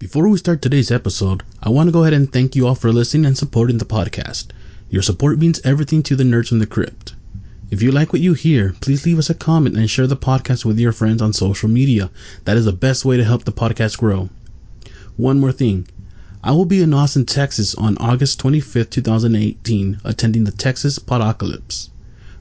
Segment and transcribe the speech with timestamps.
[0.00, 2.92] Before we start today's episode, I want to go ahead and thank you all for
[2.92, 4.48] listening and supporting the podcast.
[4.90, 7.14] Your support means everything to the Nerds from the Crypt.
[7.70, 10.64] If you like what you hear, please leave us a comment and share the podcast
[10.64, 12.10] with your friends on social media.
[12.44, 14.30] That is the best way to help the podcast grow.
[15.16, 15.86] One more thing.
[16.42, 21.90] I will be in Austin, Texas on August 25th, 2018, attending the Texas Podocalypse.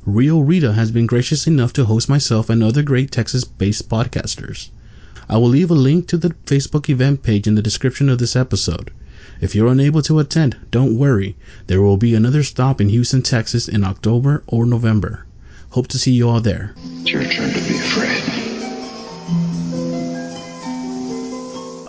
[0.08, 4.70] Rio Rita has been gracious enough to host myself and other great Texas based podcasters.
[5.30, 8.36] I will leave a link to the Facebook event page in the description of this
[8.36, 8.92] episode.
[9.40, 11.36] If you're unable to attend, don't worry.
[11.68, 15.26] There will be another stop in Houston, Texas in October or November.
[15.72, 16.74] Hope to see you all there.
[16.78, 18.24] It's your turn to be afraid.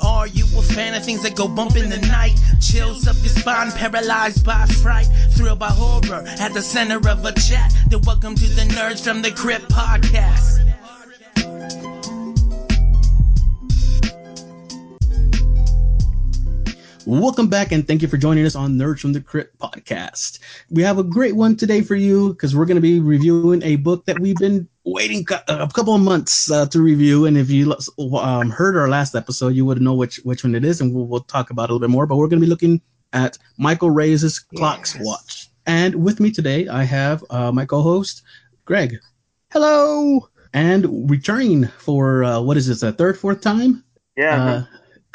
[0.03, 2.39] Are you a fan of things that go bump in the night?
[2.61, 7.33] Chills up your spine, paralyzed by fright, thrilled by horror at the center of a
[7.33, 7.75] chat.
[7.89, 10.61] Then welcome to the Nerds from the Crypt podcast.
[17.07, 20.39] Welcome back and thank you for joining us on Nerds from the Crypt podcast.
[20.71, 23.77] We have a great one today for you because we're going to be reviewing a
[23.77, 27.27] book that we've been waiting a couple of months uh, to review.
[27.27, 27.75] And if you
[28.17, 31.07] um, heard our last episode, you would know which which one it is, and we'll,
[31.07, 32.07] we'll talk about it a little bit more.
[32.07, 32.81] But we're going to be looking
[33.13, 35.05] at Michael Reyes' Clock's Yes.
[35.05, 35.51] Watch.
[35.67, 38.23] And with me today, I have uh, my co-host
[38.65, 38.99] Greg,
[39.53, 40.31] Hello.
[40.55, 43.85] and returning for uh, what is this, a third, fourth time?
[44.17, 44.65] Yeah.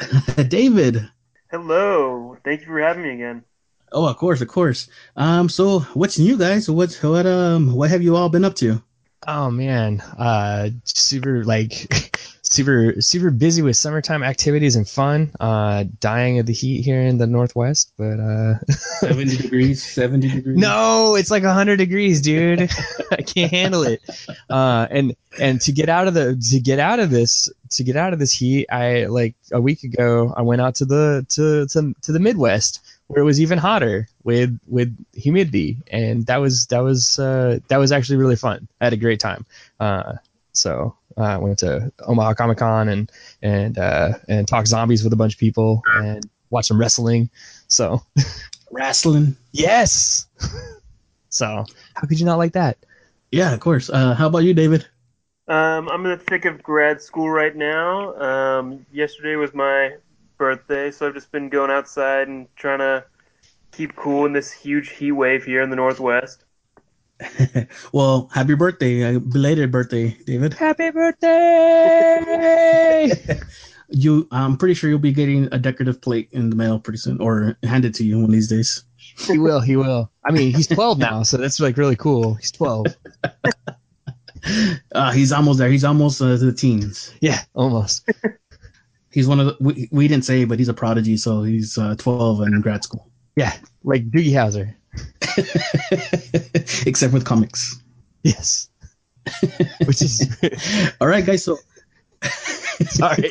[0.00, 1.08] Uh, David.
[1.50, 2.36] Hello.
[2.44, 3.44] Thank you for having me again.
[3.92, 4.88] Oh, of course, of course.
[5.16, 6.68] Um, so what's new, guys?
[6.68, 8.82] What what um what have you all been up to?
[9.26, 11.88] Oh man, uh, super like
[12.50, 15.32] super super busy with summertime activities and fun.
[15.40, 20.56] Uh, dying of the heat here in the northwest, but uh, Seventy degrees, seventy degrees.
[20.58, 22.62] no, it's like hundred degrees, dude.
[23.12, 24.02] I can't handle it.
[24.48, 27.96] Uh, and and to get out of the to get out of this to get
[27.96, 31.66] out of this heat, I like a week ago I went out to the to
[31.68, 36.66] to, to the Midwest where it was even hotter with with humidity, and that was
[36.66, 38.68] that was uh, that was actually really fun.
[38.80, 39.46] I had a great time.
[39.80, 40.14] Uh,
[40.52, 43.10] so uh, I went to Omaha Comic Con and
[43.42, 47.30] and uh, and talked zombies with a bunch of people and watched some wrestling.
[47.68, 48.02] So
[48.70, 49.36] wrestling.
[49.52, 50.26] yes.
[51.28, 52.78] so how could you not like that?
[53.30, 53.90] Yeah, of course.
[53.90, 54.86] Uh, how about you, David?
[55.48, 58.14] Um, I'm in the thick of grad school right now.
[58.16, 59.96] Um, yesterday was my
[60.38, 63.04] birthday, so I've just been going outside and trying to
[63.72, 66.44] keep cool in this huge heat wave here in the Northwest.
[67.92, 70.54] well, happy birthday, uh, belated birthday, David.
[70.54, 72.20] Happy birthday!
[73.92, 77.20] You, I'm pretty sure you'll be getting a decorative plate in the mail pretty soon,
[77.20, 78.84] or handed to you one of these days.
[79.26, 79.60] he will.
[79.60, 80.08] He will.
[80.24, 82.34] I mean, he's 12 now, so that's like really cool.
[82.34, 82.86] He's 12.
[84.92, 85.68] Uh, he's almost there.
[85.68, 87.12] He's almost uh, to the teens.
[87.20, 88.08] Yeah, almost.
[89.10, 89.56] He's one of the.
[89.60, 92.82] We, we didn't say, but he's a prodigy, so he's uh, 12 and in grad
[92.82, 93.06] school.
[93.36, 93.52] Yeah,
[93.84, 94.74] like Doogie Howser.
[96.86, 97.80] Except with comics.
[98.22, 98.68] Yes.
[99.86, 100.36] Which is
[101.00, 101.44] All right, guys.
[101.44, 101.58] So
[102.88, 103.30] sorry.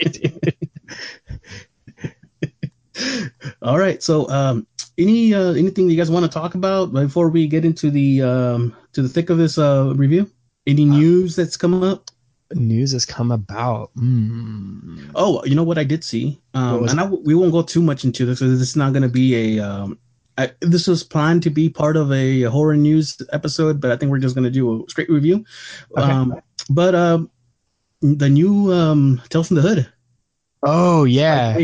[3.61, 4.01] All right.
[4.01, 7.89] So, um, any uh, anything you guys want to talk about before we get into
[7.89, 10.29] the um, to the thick of this uh, review?
[10.67, 12.09] Any news that's come up?
[12.53, 13.91] News has come about.
[13.95, 15.11] Mm.
[15.15, 18.03] Oh, you know what I did see, um, and I, we won't go too much
[18.03, 19.63] into this because it's not going to be a.
[19.63, 19.99] Um,
[20.39, 24.09] I, this was planned to be part of a horror news episode, but I think
[24.09, 25.43] we're just going to do a straight review.
[25.97, 26.09] Okay.
[26.09, 27.29] Um, but um,
[28.01, 29.91] the new um, Tales from the Hood.
[30.63, 31.59] Oh yeah.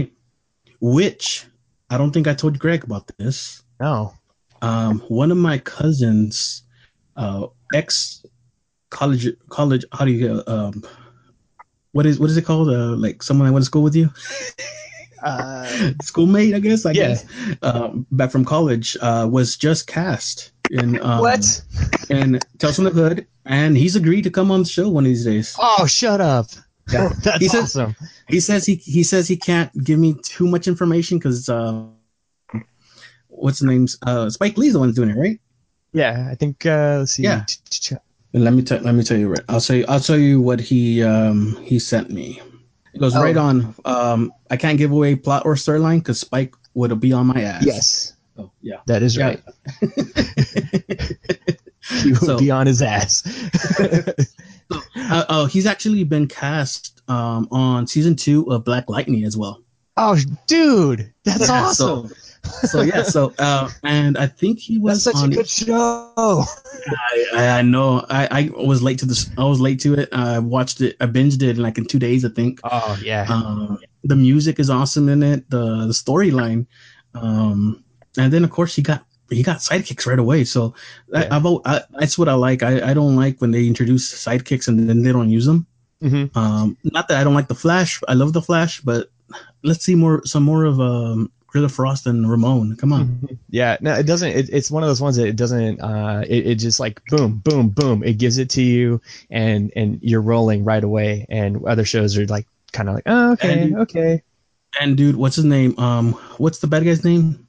[0.82, 1.46] Which
[1.90, 3.64] I don't think I told Greg about this.
[3.80, 4.14] No.
[4.62, 6.64] um, one of my cousins,
[7.16, 8.26] uh, ex
[8.90, 10.84] college college, how do you um,
[11.94, 12.70] what is what is it called?
[12.70, 14.10] Uh, like someone I went to school with you,
[15.26, 16.86] Uh, schoolmate, I guess.
[16.86, 17.08] I Yeah.
[17.10, 17.26] guess.
[17.62, 21.62] Um, back from college, uh, was just cast in um, what?
[22.10, 25.10] in Tales from the Hood, and he's agreed to come on the show one of
[25.10, 25.56] these days.
[25.60, 26.48] Oh, shut up.
[26.92, 27.10] Yeah.
[27.24, 27.96] That's He says- awesome.
[28.30, 31.84] He says he he says he can't give me too much information because uh,
[33.28, 35.40] what's the name's uh, Spike Lee's the one doing it, right?
[35.94, 36.66] Yeah, I think.
[36.66, 37.24] Uh, let's see.
[37.24, 37.46] Yeah.
[38.34, 39.44] Let me tell let me tell you right.
[39.48, 42.42] I'll say I'll tell you what he um he sent me.
[42.96, 43.22] It goes Oh.
[43.22, 43.76] right on.
[43.84, 47.64] Um, I can't give away plot or storyline because Spike would be on my ass.
[47.66, 48.78] Yes, Oh yeah.
[48.88, 49.26] that is Yeah.
[49.28, 49.44] right.
[52.02, 53.22] He would So- be on his ass.
[54.96, 59.62] Uh, oh, he's actually been cast um on season two of Black Lightning as well.
[59.98, 62.08] oh, dude, that's Yeah, awesome.
[62.08, 62.16] So,
[62.64, 63.04] so yeah.
[63.04, 65.32] So uh, and I think he was that's such on.
[65.34, 66.12] a good show.
[66.18, 68.06] I, I I know.
[68.10, 68.28] I,
[68.58, 69.30] I was late to this.
[69.38, 70.10] I was late to it.
[70.12, 70.96] I watched it.
[71.00, 72.26] I binged it in like in two days.
[72.26, 72.60] I think.
[72.64, 73.26] Oh yeah.
[73.30, 75.50] Um, the music is awesome in it.
[75.50, 76.68] The the storyline,
[77.14, 77.84] um,
[78.18, 80.44] and then of course he got he got sidekicks right away.
[80.44, 80.76] So
[81.12, 81.28] Yeah.
[81.32, 82.62] I, I've, I, that's what I like.
[82.62, 85.66] I, I don't like when they introduce sidekicks and then they don't use them.
[86.04, 86.36] Mhm.
[86.38, 88.00] Um, not that I don't like the Flash.
[88.08, 89.10] I love the Flash, but
[89.64, 92.76] let's see more some more of um, Killer Frost and Ramon.
[92.76, 93.40] Come on.
[93.50, 94.30] Yeah, no, it doesn't.
[94.30, 95.80] It, it's one of those ones that it doesn't.
[95.80, 98.04] Uh, it, it just like boom, boom, boom.
[98.04, 101.26] It gives it to you, and and you're rolling right away.
[101.30, 104.22] And other shows are like kind of like, oh, okay, And- okay.
[104.82, 105.80] And dude, what's his name?
[105.80, 107.48] Um, what's the bad guy's name?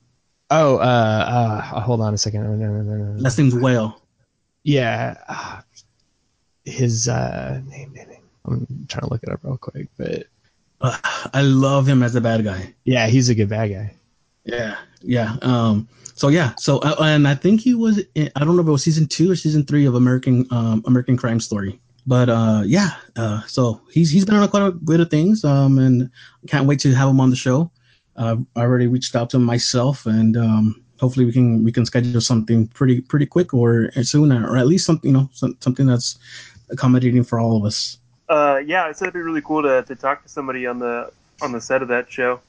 [0.53, 2.44] Oh, uh, uh, hold on a second.
[2.44, 3.20] No, no, no, no, no.
[3.20, 4.00] Last name's Whale.
[4.62, 5.62] Yeah, uh,
[6.64, 8.23] his uh, name, name, name.
[8.44, 10.26] I'm trying to look it up real quick, but
[10.81, 10.96] Uh,
[11.32, 12.75] I love him as a bad guy.
[12.84, 13.94] yeah, he's a good bad guy.
[14.44, 15.37] Yeah, yeah.
[15.43, 18.02] Um, so yeah, so uh, and I think he was.
[18.14, 20.82] In, I don't know if it was season two or season three of American um,
[20.87, 21.78] American Crime Story.
[22.06, 25.44] But uh, yeah, uh, so he's he's been on quite a bit of things.
[25.44, 26.11] Um, and
[26.46, 27.70] can't wait to have him on the show.
[28.17, 31.84] Uh, I already reached out to him myself, and um, hopefully we can we can
[31.84, 35.87] schedule something pretty pretty quick or soon, or at least something you know some, something
[35.87, 36.19] that's
[36.70, 37.99] accommodating for all of us.
[38.28, 41.11] Uh, yeah, I said it'd be really cool to, to talk to somebody on the
[41.43, 42.40] on the set of that show.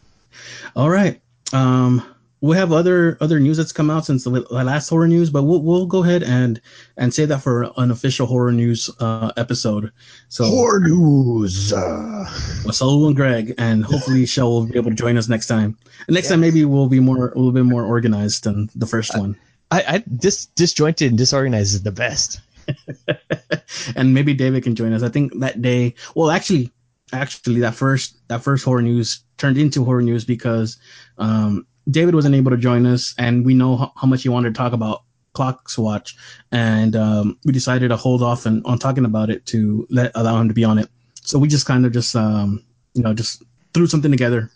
[0.75, 1.21] All right.
[1.53, 2.03] Um,
[2.41, 5.43] we have other other news that's come out since the, the last horror news, but
[5.43, 6.61] we'll we'll go ahead and
[6.95, 9.91] and say that for an official horror news uh, episode.
[10.29, 11.73] So horror news.
[11.73, 12.25] Uh,
[12.65, 15.77] with Saul and Greg, and hopefully Shell will be able to join us next time.
[16.07, 19.17] And next time maybe we'll be more a little bit more organized than the first
[19.17, 19.35] one,
[19.71, 22.39] I, I dis, disjointed and disorganized is the best.
[23.95, 25.03] and maybe David can join us.
[25.03, 25.95] I think that day.
[26.15, 26.71] Well, actually,
[27.13, 30.77] actually that first that first horror news turned into horror news because
[31.17, 34.53] um, David wasn't able to join us, and we know how, how much he wanted
[34.53, 35.03] to talk about
[35.33, 36.15] Clocks Watch,
[36.51, 40.39] and um, we decided to hold off and on talking about it to let allow
[40.39, 40.89] him to be on it.
[41.21, 42.63] So we just kind of just um,
[42.93, 44.51] you know just threw something together.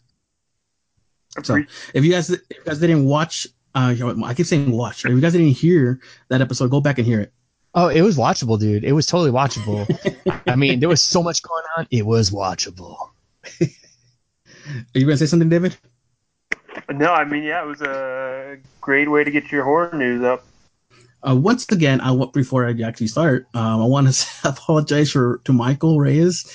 [1.43, 1.63] So
[1.93, 3.95] if you guys if you guys didn't watch, uh,
[4.25, 5.05] I keep saying watch.
[5.05, 7.31] If you guys didn't hear that episode, go back and hear it.
[7.73, 8.83] Oh, it was watchable, dude.
[8.83, 9.87] It was totally watchable.
[10.47, 11.87] I mean, there was so much going on.
[11.89, 12.97] It was watchable.
[13.61, 13.67] Are
[14.93, 15.77] you gonna say something, David?
[16.89, 20.45] no, I mean, yeah, it was a great way to get your horror news up.
[21.27, 25.39] Uh, once again, I want before I actually start, um, I want to apologize for
[25.45, 26.45] to Michael Reyes.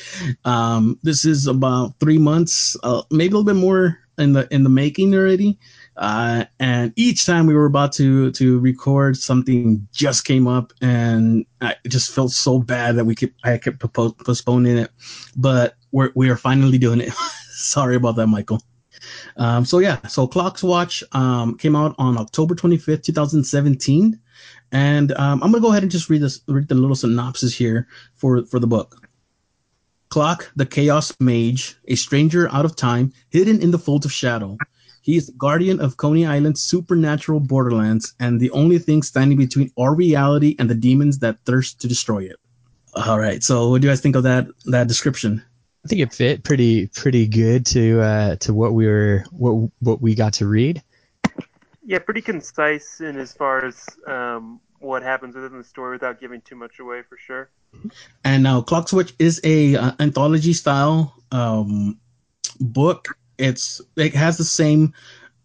[0.45, 4.65] Um, this is about three months, uh, maybe a little bit more in the in
[4.65, 5.59] the making already.
[5.97, 11.47] Uh, and each time we were about to to record, something just came up, and
[11.61, 14.91] I just felt so bad that we kept I kept postponing it.
[15.37, 17.13] But we're we are finally doing it.
[17.51, 18.63] Sorry about that, Michael.
[19.37, 23.45] Um, so yeah, so Clocks Watch um, came out on October twenty fifth, two thousand
[23.45, 24.21] seventeen.
[24.73, 27.87] And um, I'm gonna go ahead and just read this, read the little synopsis here
[28.15, 29.09] for for the book.
[30.09, 34.57] Clock, the Chaos Mage, a stranger out of time, hidden in the folds of shadow.
[35.07, 39.71] He is the guardian of Coney Island's supernatural borderlands, and the only thing standing between
[39.79, 42.41] our reality and the demons that thirst to destroy it.
[42.97, 45.45] All right, so what do you guys think of that that description?
[45.85, 50.03] I think it fit pretty pretty good to uh, to what we were what what
[50.03, 50.83] we got to read.
[51.85, 56.41] Yeah, pretty concise in as far as um, what happens within the story without giving
[56.41, 57.49] too much away, for sure.
[58.25, 62.01] And now Clocks Watch is a uh, anthology style um,
[62.59, 63.17] book.
[63.39, 64.95] It's it has the same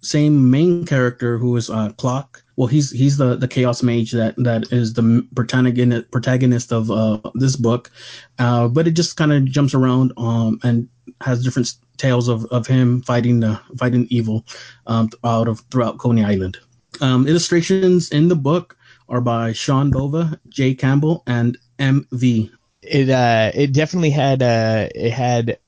[0.02, 2.44] same main character who is uh, Clock.
[2.56, 7.20] Well, he's he's the the Chaos Mage that that is the protagonist protagonist of uh,
[7.36, 7.92] this book,
[8.40, 10.88] uh, but it just kind of jumps around um, and
[11.22, 14.46] has different tales of, of him fighting the fighting evil
[14.88, 16.58] um, out of throughout Coney Island.
[17.00, 22.52] Um, illustrations in the book are by Sean Bova, Jay Campbell, and M.V.
[22.82, 25.60] It uh it definitely had uh it had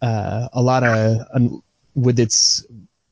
[0.00, 1.62] uh a lot of
[1.94, 2.64] with its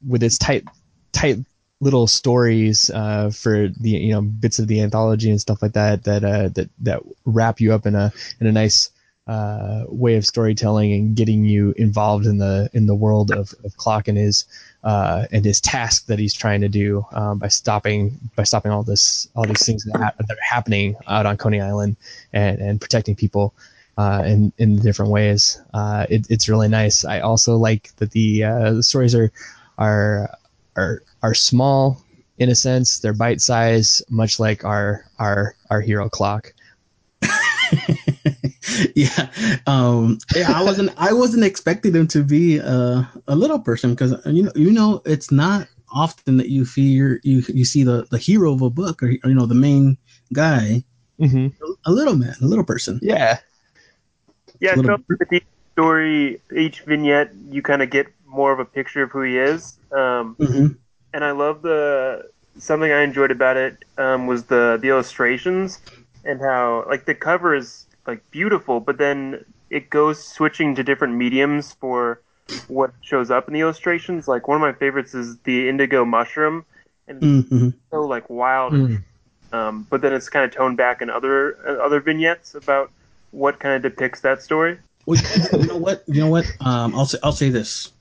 [0.07, 0.65] with its tight
[1.13, 1.39] tight
[1.81, 6.05] little stories uh for the you know bits of the anthology and stuff like that
[6.05, 8.91] that uh that that wrap you up in a in a nice
[9.31, 13.77] uh, way of storytelling and getting you involved in the in the world of, of
[13.77, 14.45] Clock and his
[14.83, 18.83] uh, and his task that he's trying to do um, by stopping by stopping all
[18.83, 21.97] this all these things that, hap- that are happening out on Coney Island
[22.33, 23.55] and, and protecting people
[24.01, 25.61] uh, in in different ways.
[25.75, 27.05] Uh, it, it's really nice.
[27.05, 29.31] I also like that the uh, the stories are
[29.79, 30.31] are
[30.77, 32.01] are are small
[32.39, 32.99] in a sense.
[33.01, 36.55] They're bite size, much like our our our hero Clock.
[38.95, 39.29] yeah
[39.67, 44.15] um yeah i wasn't i wasn't expecting them to be uh, a little person because
[44.27, 48.19] you know you know it's not often that you fear you you see the the
[48.19, 49.97] hero of a book or, or you know the main
[50.33, 50.83] guy
[51.21, 51.49] Mm-hmm.
[51.85, 53.39] a little man a little person Yeah.
[54.61, 58.53] Yeah, I Little- felt like with each story, each vignette, you kind of get more
[58.53, 59.79] of a picture of who he is.
[59.93, 60.67] Um, hmm
[61.13, 65.81] and I love the something I enjoyed about it um, was the the illustrations
[66.25, 71.15] and how like the cover is like beautiful, but then it goes switching to different
[71.15, 72.21] mediums for
[72.69, 74.29] what shows up in the illustrations.
[74.29, 76.65] Like one of my favorites is the indigo mushroom,
[77.09, 79.03] and it's hmm so like wild, Mm.
[79.53, 82.91] um, but then it's kind of toned back in other uh, other vignettes about
[83.31, 84.79] what kind of depicts that story.
[85.07, 85.21] Well,
[85.53, 86.05] you know what?
[86.07, 86.47] You know what?
[86.61, 87.93] Um, I'll say I'll say this: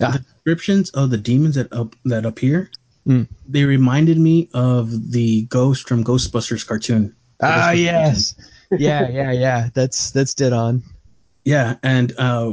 [0.00, 0.12] Ah.
[0.12, 2.70] the descriptions of the demons that up, that appear,
[3.06, 3.28] Mm.
[3.48, 7.14] they reminded me of the ghost from Ghostbusters cartoon.
[7.40, 8.34] Ah, yes.
[8.76, 9.68] Yeah, yeah, yeah.
[9.74, 10.82] That's that's dead on.
[11.44, 12.52] Yeah, and uh,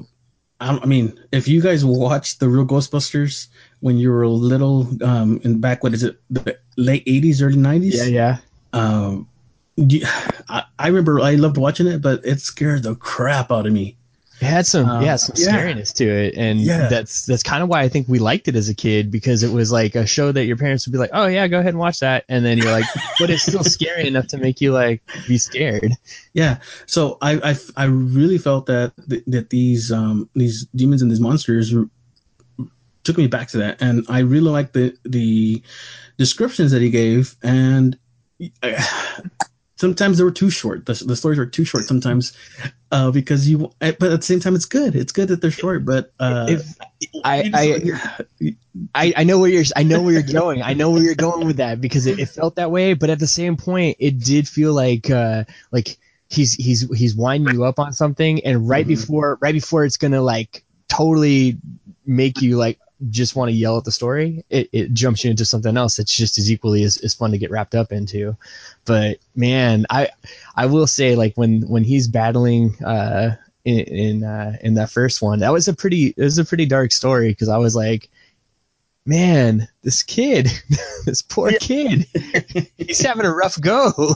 [0.62, 3.48] I, I mean, if you guys watched the real Ghostbusters
[3.80, 7.94] when you were little, um, in back what is it, the late '80s, early '90s?
[7.96, 8.38] Yeah, yeah.
[8.74, 9.28] Um, you,
[9.80, 13.98] I, I remember I loved watching it, but it scared the crap out of me.
[14.42, 15.58] It had some Um, yeah some yeah.
[15.58, 16.90] scariness to it, and Yeah.
[16.90, 19.52] that's that's kind of why I think we liked it as a kid because it
[19.54, 21.80] was like a show that your parents would be like, oh yeah, go ahead and
[21.80, 22.86] watch that, and then you're like,
[23.20, 25.94] but it's still scary enough to make you like be scared.
[26.34, 31.10] Yeah, so I I, I really felt that th- that these um these demons and
[31.10, 31.86] these monsters r-
[33.04, 35.64] took me back to that, and I really liked the the
[36.18, 37.98] descriptions that he gave, and
[38.62, 38.84] uh,
[39.84, 40.86] sometimes they were too short.
[40.86, 42.32] The, the stories were too short sometimes,
[42.92, 43.70] uh, because you.
[43.80, 44.96] But at the same time, it's good.
[44.96, 46.62] It's good that they're short, but uh, If
[47.26, 47.66] I I,
[48.96, 50.62] I I know where you're I know where you're going.
[50.62, 53.20] I know where you're going with that because it, it felt that way, but at
[53.20, 55.98] the same point, it did feel like uh like
[56.30, 58.96] he's he's he's winding you up on something, and right Mhm.
[58.96, 61.58] before right before it's gonna like totally
[62.06, 65.44] make you like just want to yell at the story, it, it jumps you into
[65.44, 68.38] something else that's just as equally as, as fun to get wrapped up into.
[68.86, 70.10] But man, I
[70.56, 73.36] I will say like when when he's battling uh
[73.66, 76.66] in in, uh, in that first one, that was a pretty it was a pretty
[76.66, 78.10] dark story because I was like,
[79.06, 80.50] man, this kid,
[81.06, 82.06] this poor kid,
[82.78, 84.16] he's having a rough go.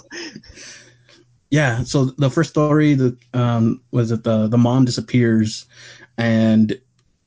[1.49, 5.65] yeah so the first story the um was that the the mom disappears
[6.17, 6.77] and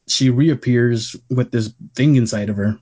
[0.09, 2.79] she reappears with this thing inside of her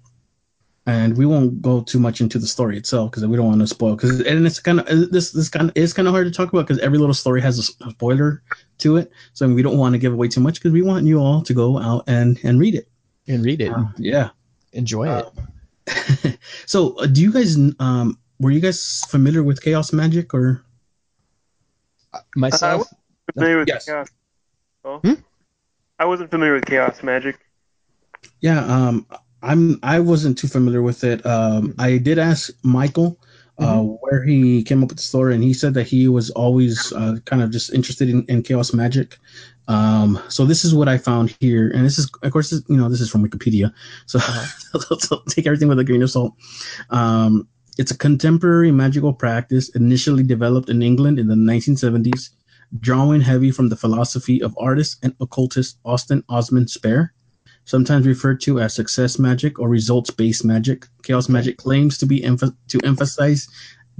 [0.88, 3.66] and we won't go too much into the story itself because we don't want to
[3.66, 6.32] spoil because and it's kind of this this kind of it's kind of hard to
[6.32, 8.42] talk about because every little story has a spoiler
[8.78, 11.20] to it so we don't want to give away too much because we want you
[11.20, 12.88] all to go out and and read it
[13.28, 14.30] And read it, Uh, yeah
[14.72, 16.38] enjoy it.
[16.66, 20.64] so uh, do you guys um were you guys familiar with chaos magic or
[22.34, 22.88] Myself,
[23.34, 23.84] Familiar with Yes.
[23.84, 24.08] chaos?
[24.84, 24.98] Oh.
[25.04, 25.20] Hmm?
[25.98, 27.36] I wasn't familiar with chaos magic.
[28.40, 29.06] Yeah, um,
[29.42, 29.78] I'm.
[29.82, 31.24] I wasn't too familiar with it.
[31.24, 33.18] Um, I did ask Michael
[33.58, 36.92] uh, where he came up with the story, and he said that he was always
[36.92, 39.18] uh, kind of just interested in, in chaos magic.
[39.66, 42.76] Um, so this is what I found here, and this is, of course, this, you
[42.76, 43.72] know, this is from Wikipedia,
[44.06, 44.18] so,
[44.98, 46.34] so take everything with a grain of salt.
[46.90, 52.30] Um, it's a contemporary magical practice initially developed in England in the 1970s,
[52.80, 57.12] drawing heavy from the philosophy of artist and occultist Austin Osman Spare
[57.68, 60.86] sometimes referred to as success magic or results based magic.
[61.02, 63.46] Chaos magic claims to be emph- to emphasize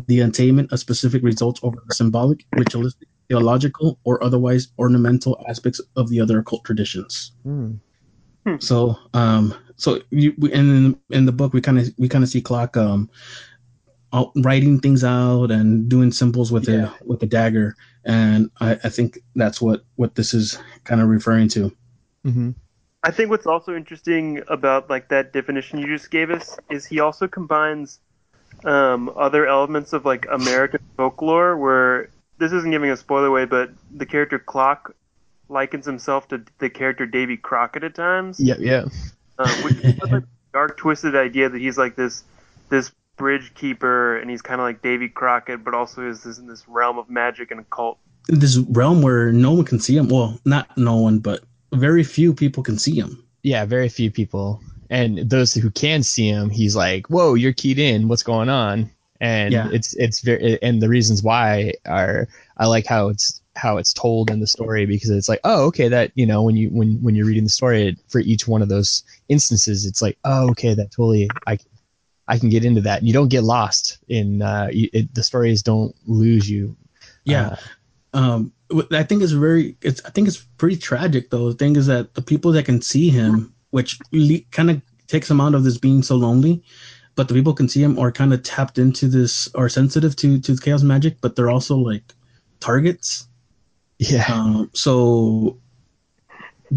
[0.07, 6.09] the attainment of specific results over the symbolic, ritualistic, theological, or otherwise ornamental aspects of
[6.09, 7.33] the other occult traditions.
[7.43, 7.75] Hmm.
[8.61, 12.31] So, um, so you we- in in the book we kind of we kind of
[12.31, 13.11] see Clock um
[14.15, 16.91] out writing things out and doing symbols with Yeah.
[17.03, 17.75] a with a dagger,
[18.07, 21.71] and I, I think that's what what this is kind of referring to.
[22.27, 22.55] Mhm.
[23.03, 27.01] I think what's also interesting about like that definition you just gave us is he
[27.01, 28.01] also combines
[28.65, 31.57] um, other elements of like American folklore.
[31.57, 34.95] Where this isn't giving a spoiler away, but the character Clock
[35.49, 38.41] likens himself to the character Davy Crockett at times.
[38.41, 38.85] Yeah, yeah.
[39.39, 42.25] um, which is like a dark, twisted idea that he's like this
[42.69, 46.49] this bridge keeper, and he's kind of like Davy Crockett, but also is this in
[46.49, 47.99] this realm of magic and occult.
[48.27, 50.09] this realm where no one can see him.
[50.09, 53.23] Well, not no one, but very few people can see him.
[53.43, 54.61] Yeah, very few people.
[54.91, 58.09] And those who can see him, he's like, "Whoa, you're keyed in.
[58.09, 59.69] What's going on?" And Yeah.
[59.73, 64.31] it's it's very and the reasons why are I like how it's how it's told
[64.31, 67.15] in the story because it's like, oh, okay, that you know when you when when
[67.15, 70.91] you're reading the story for each one of those instances, it's like, oh, okay, that
[70.91, 71.59] totally I
[72.29, 73.03] I can get into that.
[73.03, 76.77] You don't get lost in uh, it, the stories don't lose you.
[77.25, 77.57] Yeah.
[78.15, 78.53] Um, what
[78.93, 79.77] I think is very.
[79.83, 80.05] It's.
[80.05, 81.51] I think it's pretty tragic though.
[81.51, 85.31] The thing is that the people that can see him, which le- kind of takes
[85.31, 86.63] him out of this being so lonely,
[87.15, 90.39] but the people can see him are kind of tapped into this, are sensitive to
[90.41, 92.13] to the chaos magic, but they're also like
[92.61, 93.27] targets.
[93.99, 95.59] Yeah, Um, so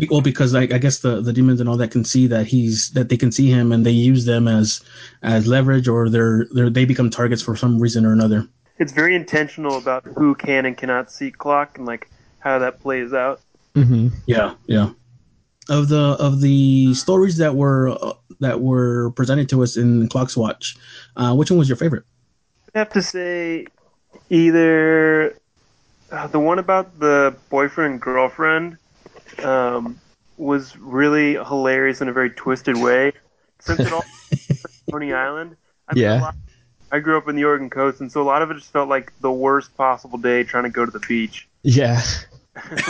[0.09, 2.91] Well, because like I guess the, the demons and all that can see that he's
[2.91, 4.81] that they can see him and they use them as
[5.21, 8.47] as leverage or they're they are they become targets for some reason or another.
[8.81, 12.09] It's very intentional about who can and cannot see Clock and like
[12.39, 13.39] how that plays out.
[13.75, 14.07] Mm-hmm.
[14.25, 14.89] Yeah, yeah.
[15.69, 20.35] Of the of the stories that were uh, that were presented to us in Clock's
[20.35, 20.75] Watch,
[21.15, 22.03] uh, which one was your favorite?
[22.73, 23.67] I have to say,
[24.31, 25.37] either
[26.11, 28.77] uh, the one about the boyfriend girlfriend
[29.43, 30.01] um,
[30.37, 33.13] was really hilarious in a very twisted way.
[33.59, 34.03] Since it all
[34.91, 35.55] Coney Island,
[35.87, 36.19] I mean, Yeah.
[36.19, 36.35] a lot-
[36.91, 38.89] I grew up in the Oregon coast, and so a lot of it just felt
[38.89, 41.47] like the worst possible day trying to go to the beach.
[41.63, 42.01] Yeah.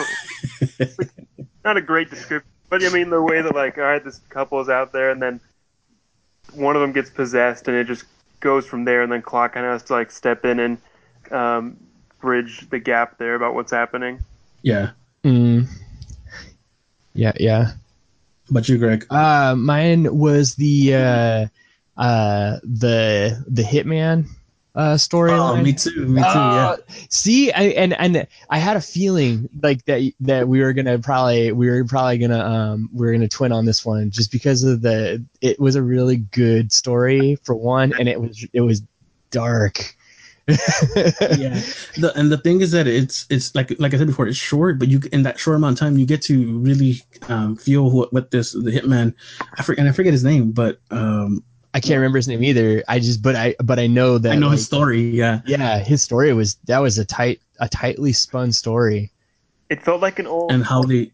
[1.64, 4.60] Not a great description, but I mean the way that like, all right, this couple
[4.60, 5.40] is out there, and then
[6.54, 8.06] one of them gets possessed, and it just
[8.40, 10.78] goes from there, and then Clock kind of has to like step in and
[11.32, 11.78] um,
[12.20, 14.20] bridge the gap there about what's happening.
[14.64, 14.92] Yeah,
[15.24, 15.68] Mm.
[17.14, 17.72] Yeah, yeah.
[18.50, 19.06] but you, Greg.
[19.10, 21.48] Uh, mine was the uh,
[22.02, 24.26] uh, the the Hitman
[24.74, 25.60] uh, storyline.
[25.60, 26.08] Oh, me too.
[26.08, 26.28] Me too.
[26.28, 26.78] Uh,
[27.10, 31.52] See, I, and and I had a feeling like that that we were gonna probably
[31.52, 34.82] we were probably gonna um we were gonna twin on this one just because of
[34.82, 38.82] the it was a really good story for one and it was it was
[39.30, 39.96] dark.
[40.48, 40.56] yeah.
[41.38, 41.62] yeah.
[41.98, 44.80] The, and the thing is that it's it's like like I said before, it's short,
[44.80, 48.12] but you in that short amount of time you get to really um, feel what,
[48.12, 49.14] what this the hitman.
[49.60, 51.44] I forget and I forget his name, but um,
[51.74, 52.84] I can't remember his name either.
[52.88, 55.02] I just but I but I know that I know his story.
[55.02, 59.12] Yeah, Yeah, his story was that was a tight a tightly spun story.
[59.70, 61.12] It felt like an old and how the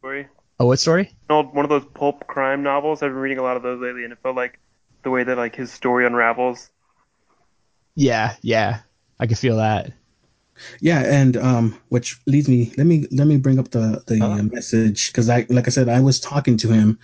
[0.00, 1.12] story, Oh, what story?
[1.28, 3.02] an old one of those pulp crime novels.
[3.02, 4.58] I've been reading a lot of those lately, and it felt like
[5.04, 6.70] the way that like his story unravels.
[7.96, 8.80] Yeah, yeah,
[9.18, 9.92] I could feel that.
[10.80, 12.72] Yeah, and um, which leads me.
[12.76, 14.38] Let me let me bring up the the Uh-huh.
[14.38, 16.98] uh, message because I like I said I was talking to him,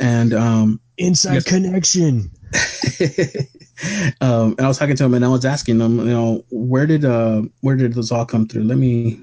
[0.00, 1.44] and um, Inside Yes.
[1.44, 2.30] connection.
[4.20, 6.86] um, and I was talking to him and I was asking him, you know, where
[6.86, 8.64] did uh where did this all come through?
[8.64, 9.20] Let me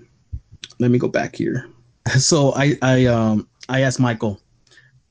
[0.80, 1.68] let me go back here.
[2.20, 4.40] So I I um I asked Michael,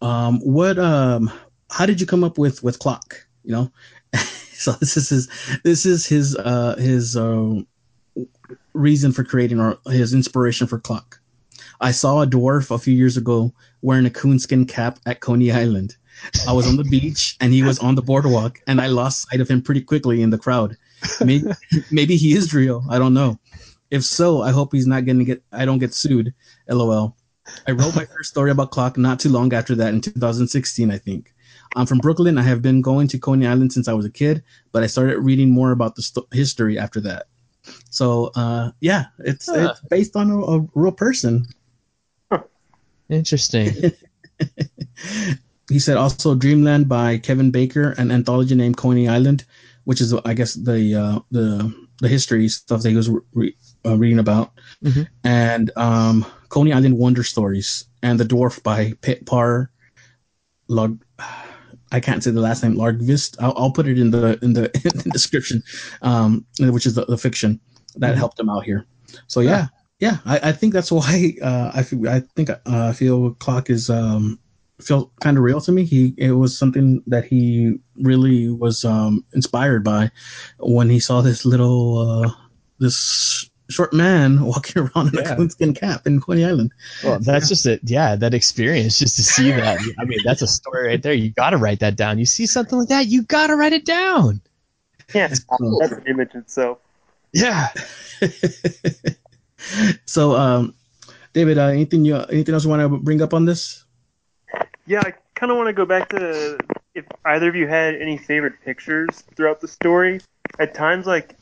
[0.03, 1.33] um, what um
[1.71, 3.27] how did you come up with with clock?
[3.45, 3.73] You know,
[4.53, 5.29] so this is his
[5.65, 7.67] this is his uh his um
[8.75, 11.19] reason for creating or his inspiration for clock.
[11.81, 15.97] I saw a dwarf a few years ago wearing a coonskin cap at Coney Island.
[16.49, 19.41] I was on the beach and he was on the boardwalk, and I lost sight
[19.41, 20.77] of him pretty quickly in the crowd.
[21.25, 21.51] Maybe,
[21.91, 22.85] maybe he is real.
[22.91, 23.39] I don't know.
[23.91, 25.43] If so, I hope he's not going to get.
[25.53, 26.33] I don't get sued.
[26.69, 27.17] LOL.
[27.67, 30.99] I wrote my first story about clock not too long after that in 2016, I
[30.99, 31.35] think.
[31.75, 32.39] I'm from Brooklyn.
[32.39, 35.19] I have been going to Coney Island since I was a kid, but I started
[35.19, 37.27] reading more about the sto- history after that.
[37.91, 39.71] So, uh, yeah, it's Huh.
[39.73, 41.47] it's based on a, a real person.
[43.09, 43.93] Interesting.
[45.69, 49.45] he said also Dreamland by Kevin Baker, an anthology named Coney Island,
[49.85, 53.97] which is I guess the uh, the the history stuff that he was re- uh,
[53.97, 54.53] reading about,
[54.85, 55.07] Mhm.
[55.25, 59.71] and um, Coney Island Wonder Stories and the Dwarf by Pit Par
[60.69, 61.03] Log.
[61.93, 62.75] I can't say the last name.
[62.75, 63.37] Largvist.
[63.39, 65.63] I'll, I'll put it in the in the, in the description,
[66.01, 67.61] um, which is the, the fiction
[67.97, 68.19] that Mhm.
[68.19, 68.87] helped him out here.
[69.27, 69.69] So yeah,
[70.01, 73.69] yeah, I, I think that's why uh, I feel I think uh, I feel Clock
[73.71, 74.39] is um,
[74.83, 75.85] felt kind of real to me.
[75.85, 80.11] He it was something that he really was um, inspired by
[80.59, 82.31] when he saw this little uh,
[82.79, 85.33] this short man walking around in Yeah.
[85.33, 86.73] a coonskin cap in Coney Island.
[87.05, 87.81] well, that's just it.
[87.85, 89.79] Yeah, that experience just to see that.
[89.99, 91.15] I mean, that's a story right there.
[91.15, 92.19] You got to write that down.
[92.19, 94.41] You see something like that, you got to write it down.
[95.15, 95.79] Yeah, it's- Cool.
[95.81, 96.79] that's an image itself.
[97.33, 97.69] Yeah.
[100.07, 100.75] so, um,
[101.33, 103.85] David, uh, anything you anything else you want to bring up on this?
[104.87, 106.59] Yeah, I kind of want to go back to
[106.95, 110.21] if either of you had any favorite pictures throughout the story.
[110.59, 111.37] At times, like,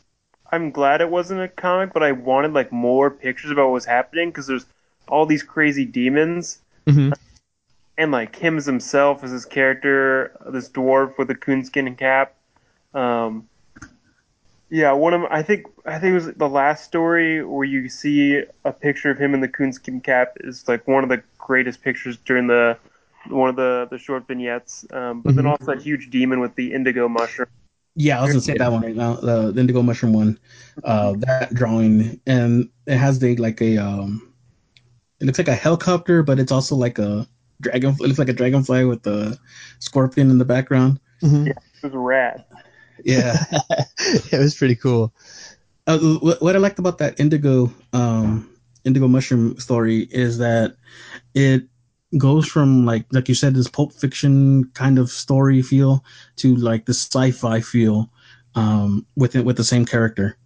[0.53, 3.85] I'm glad it wasn't a comic, but I wanted like more pictures about what was
[3.85, 4.66] happening because there's
[5.09, 7.11] all these crazy demons hmm
[7.98, 12.35] and like him as himself as his character, this dwarf with a coonskin cap.
[12.94, 13.48] Um,
[14.70, 18.42] yeah, one of I think I think it was the last story where you see
[18.64, 22.16] a picture of him in the coonskin cap is like one of the greatest pictures
[22.18, 22.79] during the
[23.29, 24.87] one of the the short vignettes.
[24.93, 25.47] Um, but then Mhm.
[25.47, 27.47] also that huge demon with the indigo mushroom.
[27.97, 30.39] Yeah, I was gonna say that one right now, the, the indigo mushroom one.
[30.85, 34.33] Uh, that drawing, and it has the like a um,
[35.21, 37.27] it looks like a helicopter, but it's also like a
[37.61, 37.91] dragon.
[37.93, 39.39] It looks like a dragonfly with the
[39.81, 41.01] scorpion in the background.
[41.21, 42.45] hmm It was rad.
[43.05, 43.37] Yeah.
[44.33, 45.13] it was pretty cool.
[45.87, 48.51] uh, what, what I liked about that indigo um
[48.85, 50.77] indigo mushroom story is that
[51.35, 51.70] it
[52.18, 56.05] goes from like like you said this pulp fiction kind of story feel
[56.37, 58.11] to like the sci-fi feel
[58.55, 60.37] um, with it with the same character,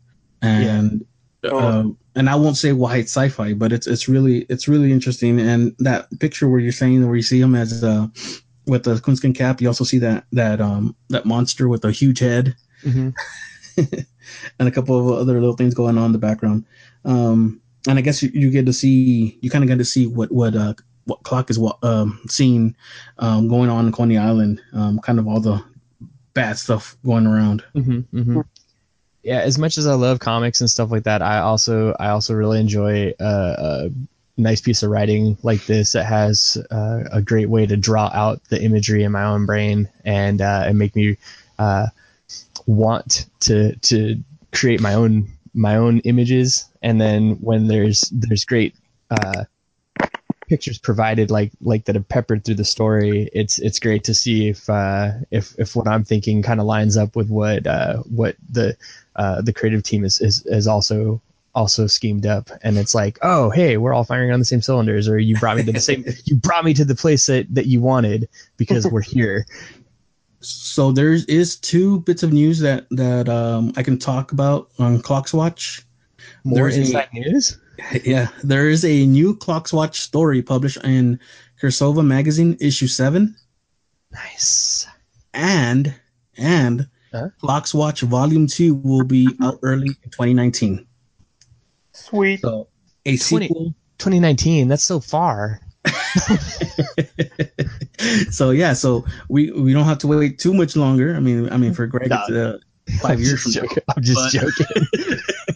[0.43, 1.05] and
[1.45, 1.59] Oh.
[1.59, 1.85] uh,
[2.17, 5.41] and I won't say why it's sci-fi, but it's it's really it's really interesting.
[5.41, 8.09] And that picture where you're saying where you see him as uh,
[8.67, 12.21] with the coonskin cap, you also see that that um that monster with a huge
[12.21, 13.09] head hmm
[13.77, 16.65] and a couple of other little things going on in the background.
[17.05, 20.07] Um, and I guess you, you get to see, you kind of get to see
[20.07, 20.75] what what uh,
[21.07, 22.75] what clock is what um, seeing
[23.19, 24.61] um, going on in Coney Island.
[24.73, 25.63] Um, kind of all the
[26.35, 27.63] bad stuff going around.
[27.73, 28.41] hmm hmm
[29.23, 32.35] Yeah, as much as I love comics and stuff like that, I also I also
[32.35, 33.91] really enjoy uh, a
[34.37, 38.43] nice piece of writing like this that has uh, a great way to draw out
[38.49, 41.17] the imagery in my own brain and uh, and make me
[41.59, 41.87] uh,
[42.67, 46.65] want to to create my own my own images.
[46.83, 48.75] And then when there's there's great
[49.11, 49.45] uh,
[50.55, 54.49] pictures provided like like that are peppered through the story it's it's great to see
[54.51, 58.37] if uh if if what i'm thinking kind of lines up with what uh what
[58.49, 58.77] the
[59.17, 61.21] uh the creative team is is, is also
[61.57, 62.51] also schemed up.
[62.63, 65.57] And it's like oh hey we're all firing on the same cylinders or you brought
[65.57, 68.87] me to the same you brought me to the place that that you wanted because
[68.87, 69.47] we're here.
[70.41, 75.01] So there is two bits of news that that um, I can talk about on
[75.01, 75.83] Clocks Watch.
[76.45, 77.59] more inside news
[78.05, 81.19] Yeah, there is a new Clocks Watch story published in
[81.61, 83.35] Kursova magazine issue seven.
[84.13, 84.87] nice
[85.33, 85.95] and
[86.37, 87.29] and Huh?
[87.41, 90.85] Clocks Watch Volume Two will be out early in 2019.
[91.93, 92.41] Sweet.
[92.41, 92.67] So
[93.07, 93.75] a 20 sequel.
[93.99, 95.61] 2019 that's so far
[98.31, 101.15] so yeah, so we we don't have to wait too much longer.
[101.15, 102.59] I mean, I mean for Greg, it's uh,
[103.01, 103.93] five I'm years just from now.
[103.97, 104.37] i'm just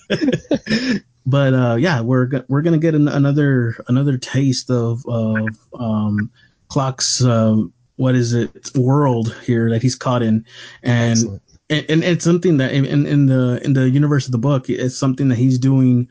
[0.08, 5.04] But- joking But uh, yeah, we're go- we're gonna get an, another another taste of
[5.06, 5.46] of
[5.78, 6.30] um,
[6.68, 7.56] Clock's uh,
[7.96, 10.42] what is it world here that he's caught in,
[10.82, 11.42] and Excellent.
[11.68, 14.70] and, and it's something that in, in in the in the universe of the book
[14.70, 16.08] it's something that he's doing.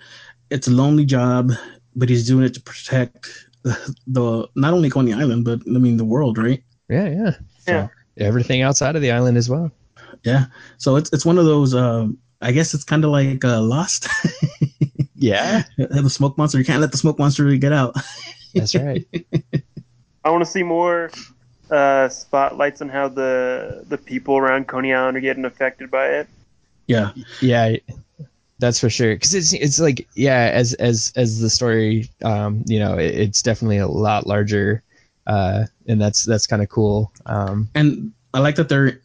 [0.52, 1.52] It's a lonely job
[1.96, 3.28] but he's doing it to protect
[3.64, 6.64] the, the not only coney island but i mean the world right?
[6.90, 7.36] Yeah yeah.
[7.68, 7.88] Yeah.
[8.20, 9.72] everything outside of the island as well.
[10.24, 10.46] Yeah.
[10.78, 14.08] So it's it's one of those um i guess it's kind of like uh, lost
[15.18, 15.64] yeah.
[15.78, 16.58] The smoke monster.
[16.58, 17.96] You can't let the smoke monster really get out.
[18.56, 19.06] That's right.
[20.24, 21.12] I want to see more
[21.72, 26.28] uh, spotlights on how the the people around Coney Island are getting affected by it.
[26.88, 27.12] yeah.
[27.42, 27.78] Yeah
[28.60, 29.16] that's for sure.
[29.16, 33.42] Because it's it's like yeah as as as the story um you know it, it's
[33.42, 34.84] definitely a lot larger
[35.28, 37.70] uh and that's that's kind of cool um.
[37.76, 39.00] And i like that they're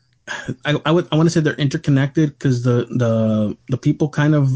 [0.64, 4.34] i, I would i want to say they're interconnected because the the the people kind
[4.34, 4.50] of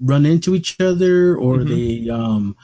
[0.00, 1.68] run into each other or Mhm.
[1.68, 2.56] they um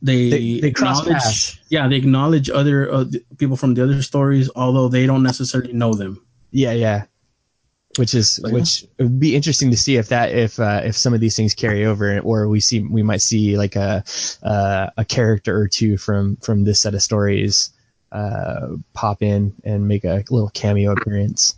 [0.00, 1.58] they They- they cross paths.
[1.70, 3.04] yeah they acknowledge other uh,
[3.36, 6.20] people from the other stories although they don't necessarily know them
[6.52, 7.04] yeah yeah
[7.96, 10.96] which is So, which it would be interesting to see if that if uh, if
[10.96, 14.04] some of these things carry over or we see we might see like a
[14.44, 17.70] uh, a character or two from from this set of stories
[18.12, 21.56] uh pop in and make a little cameo appearance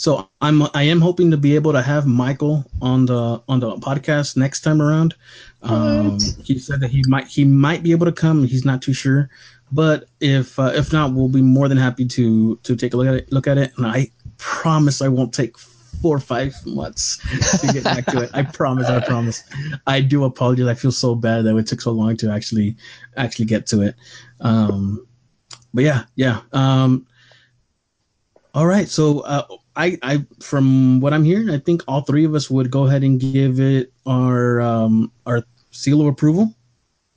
[0.00, 3.70] so i'm i am hoping to be able to have michael on the on the
[3.76, 5.14] podcast next time around.
[5.60, 8.44] Um he said that he might he might be able to come.
[8.44, 9.28] He's not too sure.
[9.72, 13.08] But if uh, if not we'll be more than happy to to take a look
[13.08, 13.72] at it look at it.
[13.76, 14.08] And i
[14.38, 17.18] promise i won't take four or five months
[17.60, 18.30] to get back to it.
[18.32, 19.44] I promise i promise.
[19.86, 20.66] I do apologize.
[20.66, 22.74] I feel so bad that it took so long to actually
[23.18, 23.96] actually get to it.
[24.40, 25.06] Um
[25.74, 27.06] but yeah yeah um
[28.54, 28.88] all right.
[28.88, 29.44] So uh
[29.80, 33.02] I, I from what I'm hearing, I think all three of us would go ahead
[33.02, 36.54] and give it our um, our seal of approval.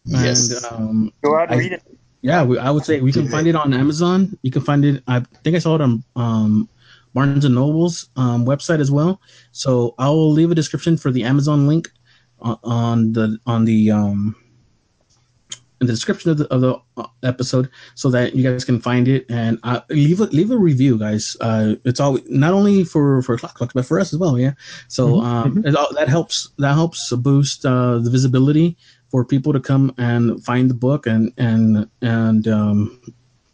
[0.06, 0.52] Yes.
[0.52, 1.84] And, um, Go out and I- read it.
[2.22, 4.38] yeah, we, I would say we can find it on Amazon.
[4.44, 5.04] You can find it.
[5.08, 6.70] I think I saw it on um,
[7.14, 9.20] Barnes and Noble's um, website as well.
[9.52, 11.90] So I will leave a description for the Amazon link
[12.40, 14.36] on, on the on the um,
[15.82, 19.08] in the description of the, of the uh, episode, so that you guys can find
[19.08, 21.36] it and uh, leave a leave a review, guys.
[21.42, 24.38] Uh, it's all not only for for Clock Clocks, but for us as well.
[24.38, 24.52] Yeah.
[24.88, 28.78] So Mhm, um, it all, that helps that helps boost uh, the visibility
[29.10, 33.00] for people to come and find the book and and and um,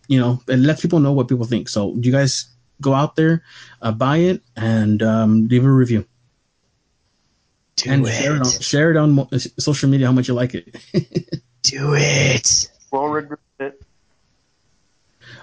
[0.07, 1.69] you know it lets people know what people think.
[1.69, 2.45] So you guys
[2.81, 3.43] go out there,
[3.81, 6.05] uh, buy it, and um, leave a review
[7.75, 8.07] Do and it.
[8.07, 9.27] share it on share it on
[9.59, 10.75] social media how much you like it.
[11.63, 12.69] Do it.
[12.91, 13.81] Won't regret it.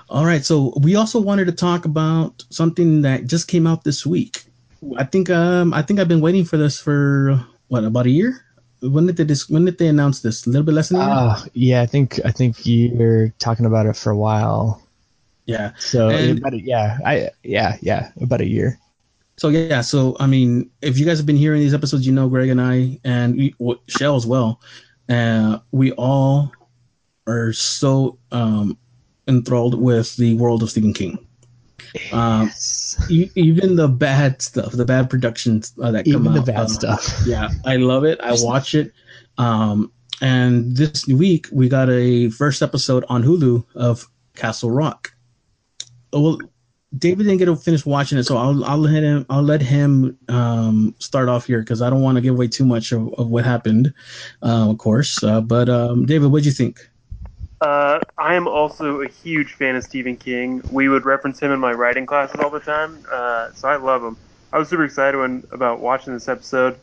[0.08, 4.06] All right, so we also wanted to talk about something that just came out this
[4.06, 4.44] week.
[4.96, 8.44] I think um I think I've been waiting for this for what about a year,
[8.82, 10.46] when did they dis- when did they announce this?
[10.46, 11.12] A little bit less than a year.
[11.14, 14.82] Uh, yeah, I think I think you're talking about it for a while.
[15.46, 15.72] yeah.
[15.78, 18.78] So And- about a, yeah, I yeah yeah about a year.
[19.38, 22.28] So yeah, so I mean, if you guys have been hearing these episodes, you know
[22.28, 24.60] Greg and I and we, w- Shell as well,
[25.08, 26.52] uh, we all
[27.26, 28.76] are so um,
[29.28, 31.18] enthralled with the world of Stephen King.
[32.12, 32.50] Um,
[33.08, 36.66] e- even the bad stuff, the bad productions uh, that come Even the bad uh,
[36.68, 37.22] stuff.
[37.26, 38.20] yeah, I love it.
[38.20, 38.92] I watch it.
[39.38, 39.90] Um,
[40.20, 45.12] and this week we got a first episode on Hulu of Castle Rock.
[46.12, 46.38] Oh, Well,
[46.96, 50.16] David didn't get to finish watching it, so I'll I'll let him I'll let him
[50.28, 53.28] um, start off here because I don't want to give away too much of, of
[53.28, 53.92] what happened,
[54.42, 55.22] uh, of course.
[55.22, 56.88] Uh, but um, David, what'd you think?
[57.60, 60.62] Uh, I am also a huge fan of Stephen King.
[60.70, 64.02] We would reference him in my writing classes all the time, uh, so I love
[64.02, 64.16] him.
[64.52, 66.78] I was super excited when about watching this episode.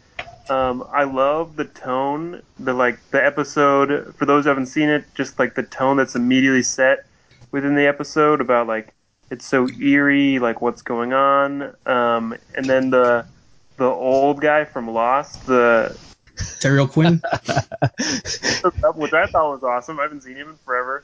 [0.49, 4.13] Um, I love the tone, the like the episode.
[4.15, 7.05] For those who haven't seen it, just like the tone that's immediately set
[7.51, 8.93] within the episode about like
[9.33, 13.25] it's so eerie, like what's going on, um, and then the
[13.77, 15.97] the old guy from Lost, the
[16.59, 17.19] Terry Quinn,
[18.95, 19.99] which I thought was awesome.
[19.99, 21.01] I haven't seen him in forever.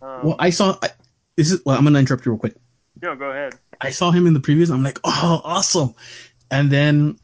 [0.00, 0.78] Um, well, I saw.
[0.82, 0.88] I,
[1.36, 1.76] this is well.
[1.76, 2.54] I'm gonna interrupt you real quick.
[3.02, 3.54] no, go ahead.
[3.82, 4.72] I saw him in the previews.
[4.72, 5.94] I'm like, oh, awesome.
[6.50, 7.18] And then,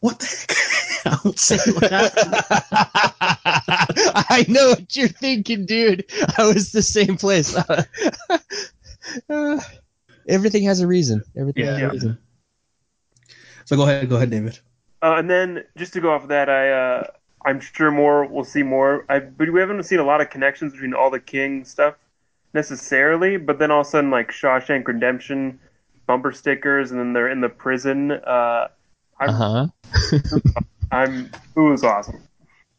[0.00, 0.56] what the heck?
[1.06, 2.34] I won't say what happened.
[4.30, 6.06] I know what you're thinking, dude.
[6.38, 7.54] I was the same place.
[9.28, 9.60] Uh,
[10.28, 11.22] everything has a reason.
[11.36, 12.18] Everything has a reason.
[13.64, 14.58] So go ahead, go ahead, David.
[15.02, 17.06] Uh, and then just to go off of that, I uh,
[17.44, 19.04] I'm sure more we'll see more.
[19.08, 21.94] I but we haven't seen a lot of connections between all the King stuff
[22.54, 23.36] necessarily.
[23.36, 25.58] But then all of a sudden, like Shawshank Redemption
[26.06, 28.12] bumper stickers, and then they're in the prison.
[28.12, 28.68] Uh,
[29.20, 29.66] I'm Uh huh.
[30.90, 32.22] I'm it was awesome.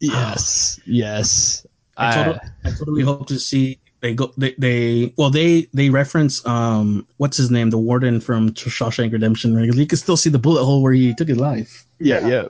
[0.00, 0.80] Yes.
[0.86, 1.66] Yes.
[1.96, 4.32] I, I- totally, I totally hope to see they go.
[4.36, 9.56] They, they well they they reference um what's his name the warden from Shawshank Redemption.
[9.56, 9.72] Right?
[9.72, 11.86] You can still see the bullet hole where he took his life.
[11.98, 12.26] yeah.
[12.26, 12.48] Yeah.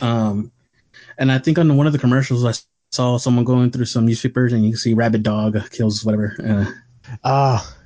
[0.00, 0.50] Um,
[1.18, 2.52] and I think on one of the commercials I
[2.90, 6.34] saw someone going through some newspapers and you can see Rabbit Dog kills whatever.
[6.44, 6.72] Uh,
[7.22, 7.76] Ah.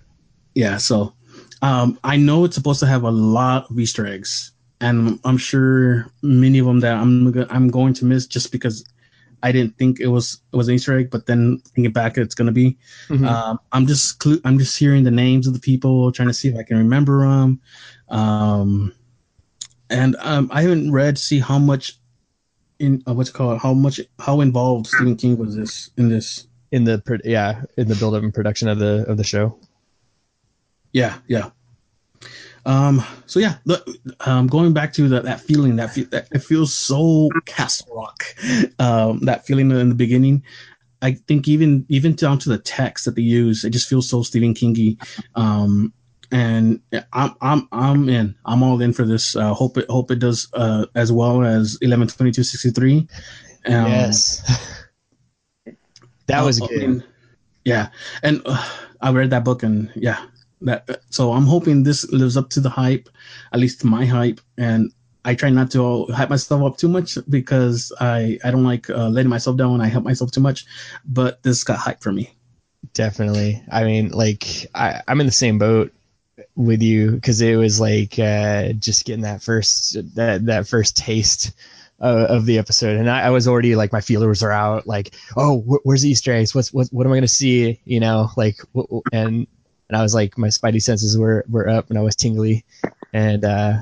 [0.54, 1.12] yeah, so
[1.61, 6.06] um, I know it's supposed to have a lot of Easter eggs, and I'm sure
[6.22, 8.84] many of them that I'm I'm going to miss just because
[9.42, 12.35] I didn't think it was it was an Easter egg, but then thinking back, it's
[12.35, 12.77] gonna be.
[13.09, 13.27] Mhm.
[13.27, 16.48] Um, I'm just clu- I'm just hearing the names of the people, trying to see
[16.48, 17.61] if I can remember them.
[18.09, 18.92] Um,
[19.90, 21.98] and um, I haven't read to see how much
[22.79, 26.46] in uh, what's it called how much how involved Stephen King was this in this.
[26.70, 29.59] in the pro- yeah in the build up and production of the of the show.
[30.92, 31.51] Yeah, yeah.
[32.68, 33.02] Um.
[33.26, 33.88] So yeah, look,
[34.20, 38.24] um, going back to that that feeling that, fe- that it feels so Castle Rock,
[38.78, 40.42] um, that feeling in the beginning.
[41.00, 44.22] I think even even down to the text that they use, it just feels so
[44.22, 44.98] Stephen Kingy.
[45.35, 45.94] Um,
[46.31, 46.81] and
[47.12, 48.35] I'm I'm I'm in.
[48.44, 49.35] I'm all in for this.
[49.35, 53.09] Uh, hope it hope it does uh, as well as eleven twenty two sixty three.
[53.66, 54.42] Um, yes.
[56.26, 57.04] that was uh, good.
[57.64, 57.88] yeah,
[58.22, 58.68] and uh,
[59.00, 60.22] I read that book, and yeah,
[60.62, 60.88] that.
[61.10, 63.08] So I'm hoping this lives up to the hype,
[63.52, 64.92] at least my hype, and
[65.24, 69.08] I try not to hype myself up too much because I I don't like uh,
[69.08, 70.64] letting myself down when I help myself too much.
[71.04, 72.30] But this got hype for me.
[72.94, 73.62] Definitely.
[73.70, 75.92] I mean, like I, I'm in the same boat
[76.54, 81.52] with you because it was like uh, just getting that first that that first taste
[82.00, 84.86] uh, of the episode, and I, I was already like my feelers are out.
[84.86, 86.54] Like, oh, wh- where's the Easter eggs?
[86.54, 86.88] What's what?
[86.90, 87.80] What am I gonna see?
[87.84, 89.46] You know, like, wh- and
[89.88, 92.64] and I was like, my spidey senses were were up, and I was tingly,
[93.12, 93.79] and uh,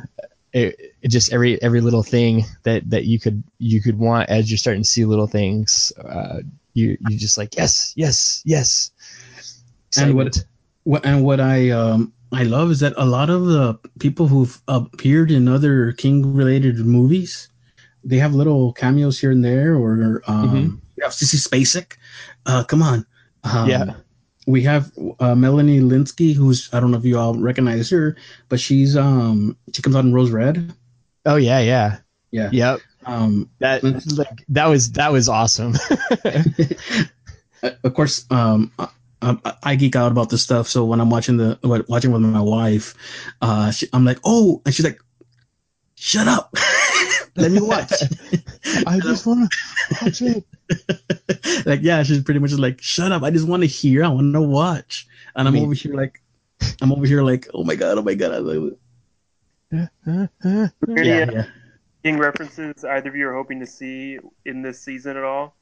[0.53, 4.51] it, it just every every little thing that that you could you could want as
[4.51, 5.93] you're starting to see little things.
[6.03, 6.41] Uh,
[6.75, 8.91] you you just like yes yes yes
[9.97, 10.45] And what-
[10.85, 14.61] What and what I um I love is that a lot of the people who've
[14.69, 17.49] appeared in other King related movies,
[18.05, 20.81] they have little cameos here and there, or um, Mhm.
[20.97, 21.97] we have Sissy Spacek.
[22.47, 23.07] Uh, come on,
[23.45, 23.95] um, Yeah.
[24.47, 28.17] We have uh, Melanie Lynskey, who's I don't know if you all recognize her,
[28.49, 30.73] but she's um she comes out in Rose Red.
[31.27, 31.99] oh yeah yeah
[32.31, 32.51] Yeah.
[32.53, 33.83] yep Um, that
[34.17, 35.75] like that was that was awesome
[37.85, 38.89] of course, um, I,
[39.23, 40.69] I, I geek out about this stuff.
[40.69, 42.95] So when I'm watching the watching with my wife,
[43.41, 45.01] uh, she, I'm like, oh, and she's like,
[45.97, 46.55] shut up,
[47.37, 47.93] let me watch.
[48.87, 50.45] I just want to watch it.
[51.67, 54.33] like, yeah, she's pretty much like, shut up, I just want to hear, I want
[54.35, 56.23] to watch, and I'm I mean- over here like,
[56.81, 58.79] I'm over here like, oh my god, oh my god, I love it.
[60.89, 61.47] Any, Yeah, uh, yeah.
[62.03, 65.57] King references either of you are hoping to see in this season at all?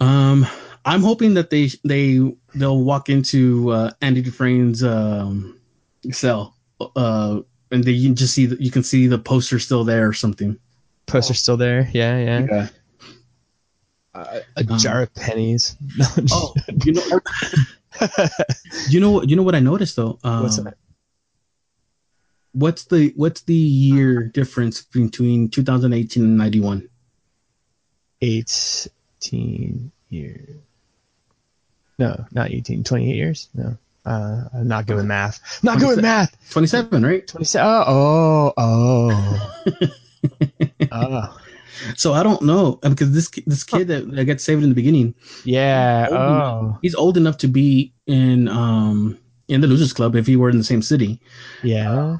[0.00, 0.46] Um,
[0.84, 2.20] I'm hoping that they they
[2.54, 5.58] they'll walk into uh, Andy Dufresne's um,
[6.12, 9.84] cell, uh, and they you can just see the, you can see the poster still
[9.84, 10.58] there or something.
[11.06, 11.88] Poster still there.
[11.92, 12.46] Yeah, yeah.
[12.50, 12.68] Yeah.
[14.14, 15.76] Uh, a Um, jar of pennies.
[16.32, 17.20] Oh, you know,
[18.88, 20.18] you know, you know what I noticed though.
[20.24, 20.76] Um, What's that?
[22.52, 26.88] What's the what's the year difference between 2018 and 91?
[28.22, 30.56] 18 years.
[31.98, 32.82] No, not 18.
[32.84, 33.48] 28 years?
[33.54, 33.76] No.
[34.06, 35.40] Uh, I'm not good with math.
[35.64, 36.36] Not good with math.
[36.50, 37.26] 27, right?
[37.26, 37.66] 27.
[37.68, 39.88] Oh, oh, oh.
[40.92, 41.38] oh.
[41.96, 44.74] So I don't know uh, because this this kid that, that gets saved in the
[44.74, 45.14] beginning,
[45.44, 46.06] Yeah.
[46.08, 50.36] Old Oh, he's old enough to be in um in the Losers Club if he
[50.36, 51.20] were in the same city.
[51.62, 52.18] yeah.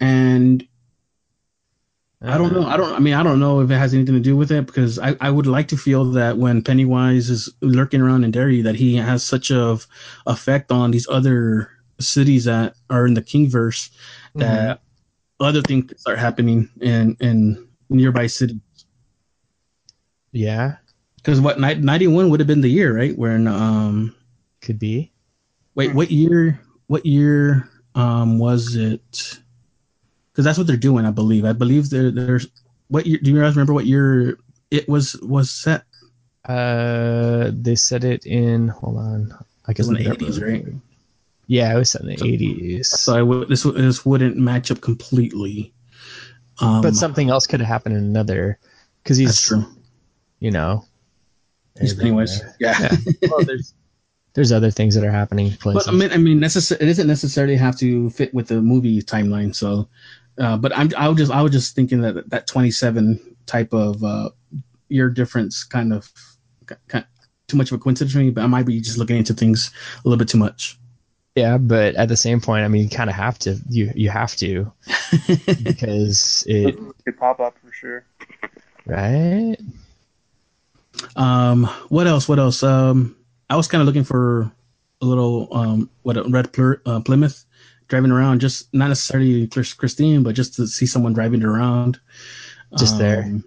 [0.00, 0.66] And
[2.20, 2.66] I don't know.
[2.66, 2.92] I don't.
[2.92, 5.16] I mean, I don't know if it has anything to do with it because I,
[5.20, 8.96] I would like to feel that when Pennywise is lurking around in Derry, that he
[8.96, 9.78] has such a
[10.26, 13.90] effect on these other cities that are in the Kingverse
[14.34, 14.80] that
[15.40, 18.58] other things could start happening in in nearby cities.
[20.32, 20.76] Yeah.
[21.16, 23.16] Because what ninety one would have been the year, right?
[23.16, 24.14] When um
[24.60, 25.12] Could be.
[25.74, 26.60] wait, what year?
[26.88, 29.38] What year um was it?
[30.38, 31.44] Because that's what they're doing, I believe.
[31.44, 32.46] I believe there there's
[32.86, 33.18] what year?
[33.20, 34.38] Do you guys remember what year
[34.70, 35.82] it was was set?
[36.44, 38.68] Uh, they said it in.
[38.68, 39.32] Hold on.
[39.66, 40.22] I It was in the look it up.
[40.22, 40.64] eighties, right?
[41.48, 42.86] Yeah, it was set in the So- 80s.
[42.86, 45.72] So I would this would- this wouldn't match up completely.
[46.60, 48.58] Um, but something else could have happened in another.
[49.02, 49.66] Because he's, that's true.
[50.38, 50.84] you know.
[51.80, 52.42] He's Pennywise.
[52.60, 52.78] Yeah.
[52.80, 52.96] Yeah.
[53.28, 53.74] well, there's
[54.34, 55.50] there's other things that are happening.
[55.54, 55.86] Places.
[55.86, 59.02] But I mean, I mean, necess- it doesn't necessarily have to fit with the movie
[59.02, 59.52] timeline.
[59.54, 59.88] So,
[60.38, 64.02] uh, but I'm I was just I was just thinking that that 27 type of
[64.04, 64.30] uh,
[64.88, 66.10] year difference kind of,
[66.88, 67.04] kind
[67.48, 68.30] too much of a coincidence for me.
[68.30, 69.70] But I might be just looking into things
[70.04, 70.78] a little bit too much.
[71.34, 73.58] yeah, but at the same point, I mean, you kind of have to.
[73.68, 74.70] You you have to
[75.62, 78.04] because it Could pop up for sure.
[78.86, 79.56] right.
[81.16, 82.28] Um, what else?
[82.28, 82.62] What else?
[82.62, 83.16] Um,
[83.50, 84.50] I was kind of looking for
[85.00, 87.44] a little um, what a red Plur- uh, Plymouth
[87.88, 91.98] driving around, just not necessarily Christine, but just to see someone driving around.
[92.78, 93.22] Just there.
[93.24, 93.44] Um,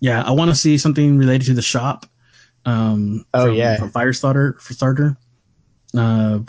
[0.00, 2.06] Yeah, I want to see something related to the shop.
[2.66, 3.76] Um, Oh, from, yeah.
[3.78, 5.16] from Firestarter for starter.
[5.96, 6.40] Uh,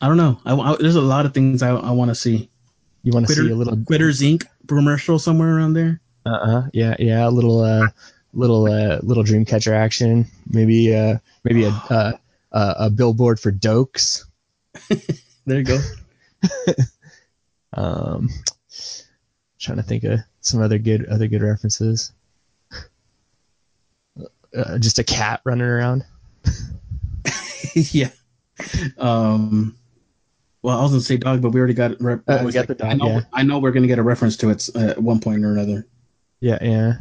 [0.00, 0.40] I don't know.
[0.46, 2.48] I, I- there's a lot of things I, I want to see.
[3.02, 4.44] You want to see a little Quitters Inc.
[4.68, 6.00] commercial somewhere around there.
[6.26, 7.26] Uh uh Yeah, yeah.
[7.26, 7.88] A little uh
[8.32, 10.26] little uh little dream catcher action.
[10.50, 12.12] Maybe uh maybe a uh,
[12.52, 14.24] a, a billboard for Dokes.
[15.46, 15.78] There you go.
[17.74, 18.28] Um
[19.58, 22.12] trying to think of some other good other good references.
[24.56, 26.04] Uh, just a cat running around.
[27.74, 28.10] yeah.
[28.98, 29.76] Um.
[30.62, 32.00] Well, I was gonna say dog, but we already got.
[32.00, 33.20] Re- Uh, I we got the dog, I know, yeah.
[33.32, 35.86] I know we're gonna get a reference to it uh, at one point or another.
[36.40, 36.94] Yeah, yeah.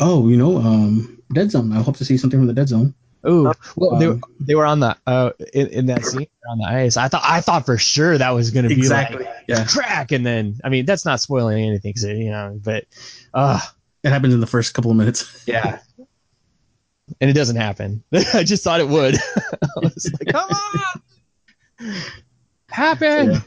[0.00, 1.72] Oh, you know, um, Dead Zone.
[1.72, 2.94] I hope to see something from the Dead Zone.
[3.24, 6.64] Oh, well, they, Um, they were on the uh in, in that scene on the
[6.66, 6.96] ice.
[6.96, 9.10] I thought I thought for sure that was gonna be like
[9.48, 9.64] Yeah.
[9.66, 12.58] crack, and then I mean that's not spoiling anything, 'cause, you know.
[12.62, 12.84] But
[13.34, 13.60] uh
[14.04, 15.44] It happens in the first couple of minutes.
[15.46, 15.80] yeah,
[17.20, 18.04] and it doesn't happen.
[18.34, 19.16] I just thought it would.
[19.36, 21.92] I was like, come on,
[22.70, 23.32] happen.
[23.32, 23.40] Yeah.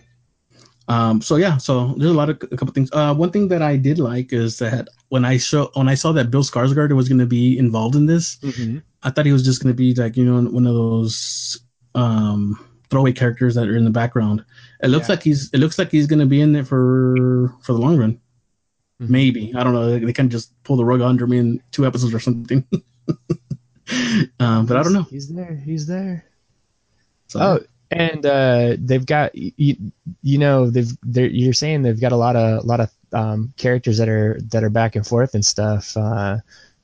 [0.91, 1.21] Um.
[1.21, 1.57] So yeah.
[1.57, 2.89] So there's a lot of a couple things.
[2.91, 6.11] Uh, one thing that I did like is that when I show when I saw
[6.13, 8.81] that Bill Skarsgård was gonna be involved in this, Mhm.
[9.03, 11.59] I thought he was just gonna be like you know one of those
[11.95, 12.57] um
[12.89, 14.43] throwaway characters that are in the background.
[14.83, 15.13] It looks Yeah.
[15.15, 18.19] like he's it looks like he's gonna be in there for for the long run.
[19.01, 19.09] Mhm.
[19.09, 19.89] Maybe I don't know.
[19.91, 22.65] They, they can just pull the rug under me in two episodes or something.
[24.39, 25.03] um, but I don't know.
[25.09, 25.55] He's there.
[25.55, 26.25] He's there.
[27.27, 27.59] So, Oh,
[27.91, 29.75] and uh, they've got you,
[30.23, 33.97] you know they've they're, you're saying they've got a lot of lot of um, characters
[33.97, 35.95] that are that are back and forth and stuff.
[35.97, 36.37] Uh,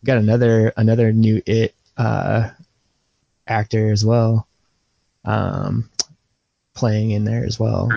[0.04, 2.50] got another another new it uh,
[3.48, 4.48] actor as well,
[5.26, 5.90] um,
[6.76, 7.90] playing in there as well.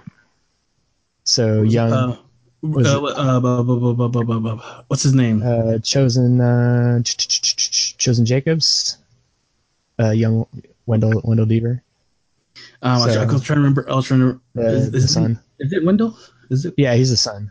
[1.24, 2.16] So young, Uh,
[2.62, 5.42] was uh, uh, what's his name?
[5.42, 8.98] uh, chosen uh, ch- ch- ch- ch- chosen Jacobs,
[9.98, 10.46] uh, young
[10.86, 11.82] Wendell Wendell Deaver,
[12.83, 13.89] Um, I was- I was trying to remember.
[13.91, 14.41] I was trying to.
[14.55, 15.39] the, is, the is, son.
[15.59, 16.16] it, is it Wendell?
[16.51, 16.74] Is it?
[16.76, 17.51] Yeah, he's the son.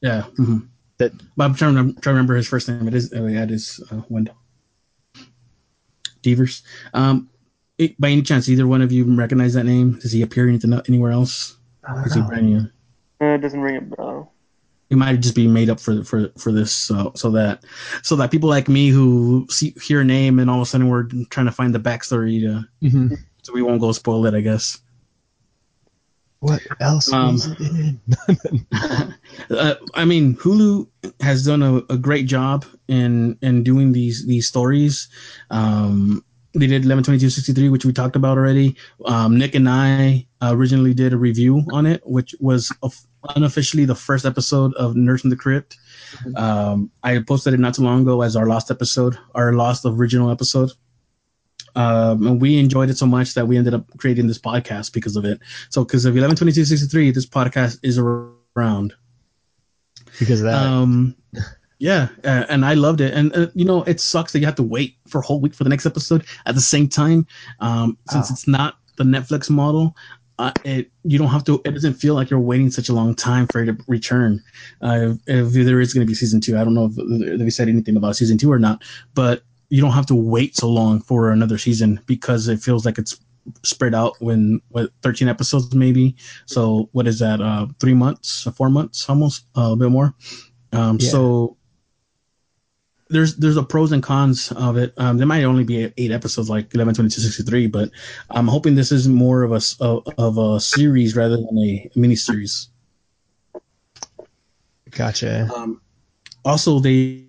[0.00, 0.24] Yeah.
[0.38, 0.68] mhm.
[0.98, 2.86] That- But I'm trying to, remember, trying to remember his first name.
[2.88, 3.12] It is.
[3.14, 4.36] Oh, yeah, it is uh, Wendell.
[6.22, 6.62] Devers.
[6.94, 7.30] Um,
[7.78, 9.98] it, by any chance, either one of you recognize that name?
[9.98, 11.56] Does he appear anything anywhere else?
[12.04, 12.60] Is he brand new?
[13.22, 14.32] Uh, it doesn't ring a bell.
[14.90, 17.64] it might just be made up for for for this so so that
[18.02, 20.88] so that people like me who see hear a name and all of a sudden
[20.88, 23.16] we're trying to find the backstory to Mhm.
[23.50, 24.78] So we won't go spoil it i guess
[26.38, 27.12] What else?
[27.12, 28.00] Um, was in?
[29.50, 30.86] uh, I mean, Hulu
[31.20, 35.08] has done a, a great job in in doing these these stories.
[35.50, 36.24] Um,
[36.54, 38.76] they did eleven twenty two sixty three, which we talked about already.
[39.04, 42.72] Um, Nick and I originally did a review on it, which was
[43.36, 45.76] unofficially the first episode of Nerds in the Crypt.
[46.36, 50.30] Um, I posted it not too long ago as our last episode, our last original
[50.30, 50.70] episode.
[51.76, 55.16] Um, and we enjoyed it so much that we ended up creating this podcast because
[55.16, 55.40] of it.
[55.70, 58.94] So, because of eleven twenty two sixty three, this podcast is around.
[60.18, 60.54] because of that.
[60.66, 61.14] Um,
[61.78, 63.14] yeah, uh, and I loved it.
[63.14, 65.54] And uh, you know, it sucks that you have to wait for a whole week
[65.54, 67.26] for the next episode at the same time,
[67.60, 68.32] um, since Oh.
[68.34, 69.96] it's not the Netflix model.
[70.38, 71.60] Uh, it you don't have to.
[71.66, 74.42] It doesn't feel like you're waiting such a long time for it to return.
[74.80, 77.68] Uh, if there is going to be season two, I don't know if they said
[77.68, 78.82] anything about season two or not,
[79.14, 82.98] but you don't have to wait so long for another season because it feels like
[82.98, 83.18] it's
[83.62, 86.14] spread out when what 13 episodes maybe
[86.44, 90.14] so what is that uh three months four months almost uh, a little bit more
[90.72, 91.08] um Yeah.
[91.10, 91.56] so
[93.08, 96.50] there's there's a pros and cons of it um there might only be eight episodes
[96.50, 97.90] like 11 22 63 but
[98.30, 102.16] i'm hoping this is more of a of of a series rather than a mini
[102.16, 102.68] series
[104.90, 105.48] Gotcha.
[105.54, 105.80] um,
[106.44, 107.26] also, they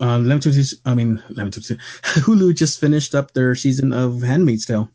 [0.00, 1.76] uh, 11 22 I mean, 11 22
[2.22, 4.90] Hulu just finished up their season of Handmaid's Tale.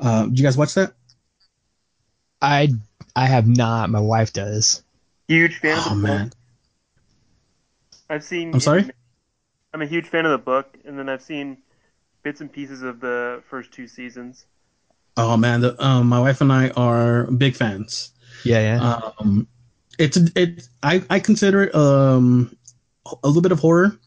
[0.00, 0.94] Uh, did you guys watch that?
[2.42, 2.70] I
[3.14, 3.90] I have not.
[3.90, 4.82] My wife does.
[5.28, 6.24] Huge fan of the Oh book.
[6.24, 6.32] man,
[8.10, 8.50] I've seen.
[8.52, 8.90] I'm sorry?
[9.72, 11.62] I'm a huge fan of the book, and then I've seen
[12.22, 14.46] bits and pieces of the first two seasons.
[15.16, 18.10] oh man, the, um, my wife and I are big fans.
[18.44, 19.00] Yeah, yeah.
[19.20, 19.48] Um,
[19.98, 20.68] it's it.
[20.82, 22.56] I I consider it um
[23.22, 23.98] a little bit of horror,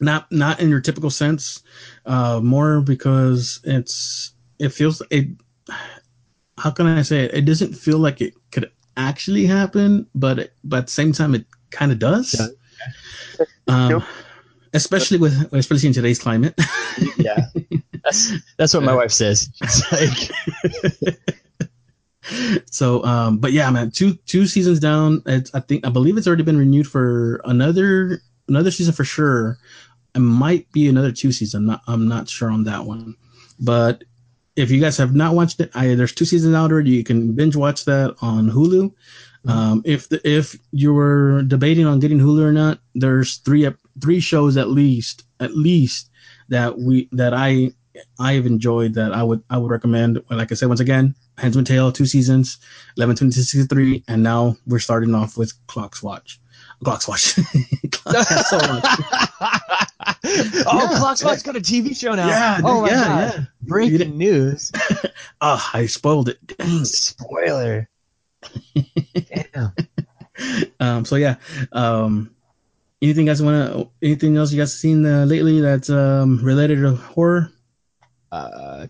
[0.00, 1.62] not not in your typical sense,
[2.06, 5.28] uh, more because it's it feels it.
[6.58, 7.34] How can I say it?
[7.34, 11.34] It doesn't feel like it could actually happen, but it, but at the same time,
[11.34, 12.34] it kind of does.
[13.38, 13.44] Yeah.
[13.66, 14.02] Um, Nope.
[14.74, 16.54] especially with especially in today's climate.
[17.16, 17.46] yeah.
[18.04, 19.48] That's that's what my wife says.
[19.62, 21.34] It's like
[22.70, 26.26] so um but yeah man two two seasons down it's i think i believe it's
[26.26, 29.58] already been renewed for another another season for sure.
[30.14, 33.14] It might be another two season I'm not i'm not sure on that one.
[33.60, 34.04] But
[34.56, 36.92] if you guys have not watched it I, there's two seasons out already.
[36.92, 38.92] You can binge watch that on hulu.
[39.46, 43.68] Um if the, if you were debating on getting hulu or not there's three
[44.00, 46.10] three shows at least at least
[46.48, 47.72] that we that i
[48.18, 50.22] i have enjoyed that i would i would recommend.
[50.30, 52.58] Like i said once again Handmaid's Tale, two seasons,
[52.96, 56.40] 11, 23, and now we're starting off with Clock's Watch.
[56.84, 57.34] Clock's Watch.
[57.92, 58.84] Clock so much.
[60.66, 60.98] oh, Yeah.
[60.98, 62.28] Clock's Watch got a TV show now.
[62.28, 63.34] Yeah, oh my yeah, god.
[63.38, 63.44] yeah.
[63.62, 64.72] Breaking news.
[65.40, 66.38] Ah, I spoiled it.
[66.46, 66.84] Dang.
[66.84, 67.88] Spoiler.
[68.74, 69.72] Damn.
[70.80, 71.36] Um, so yeah.
[71.70, 72.34] Um,
[73.00, 73.88] anything guys want to?
[74.02, 77.52] Anything else you guys seen uh, lately that's um, related to horror?
[78.32, 78.86] Uh,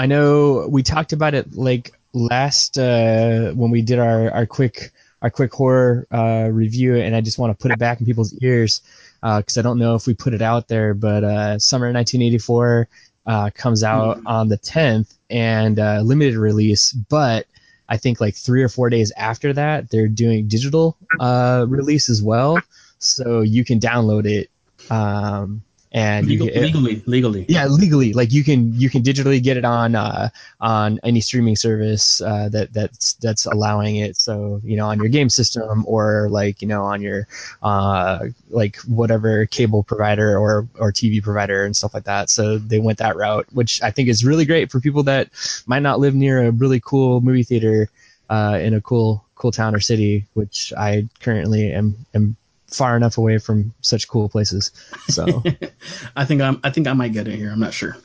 [0.00, 4.92] I know we talked about it like last uh, when we did our, our quick
[5.20, 8.32] our quick horror uh, review, and I just want to put it back in people's
[8.38, 8.80] ears
[9.20, 10.94] because I don't know if we put it out there.
[10.94, 12.88] But uh, summer 1984
[13.26, 17.44] uh, comes out on the 10th and uh, limited release, but
[17.90, 22.22] I think like three or four days after that, they're doing digital uh, release as
[22.22, 22.58] well,
[23.00, 24.48] so you can download it.
[24.90, 25.60] Um,
[25.92, 27.44] and you Legal, can, legally, legally.
[27.48, 30.28] yeah legally like you can you can digitally get it on uh
[30.60, 35.08] on any streaming service uh that that's that's allowing it so you know on your
[35.08, 37.26] game system or like you know on your
[37.62, 38.20] uh
[38.50, 42.98] like whatever cable provider or or tv provider and stuff like that so they went
[42.98, 45.28] that route which i think is really great for people that
[45.66, 47.88] might not live near a really cool movie theater
[48.28, 52.36] uh in a cool cool town or city which i currently am am
[52.70, 54.70] far enough away from such cool places
[55.08, 55.42] so
[56.16, 56.60] I think I'm.
[56.64, 57.50] I think I might get it here.
[57.50, 57.96] I'm not sure.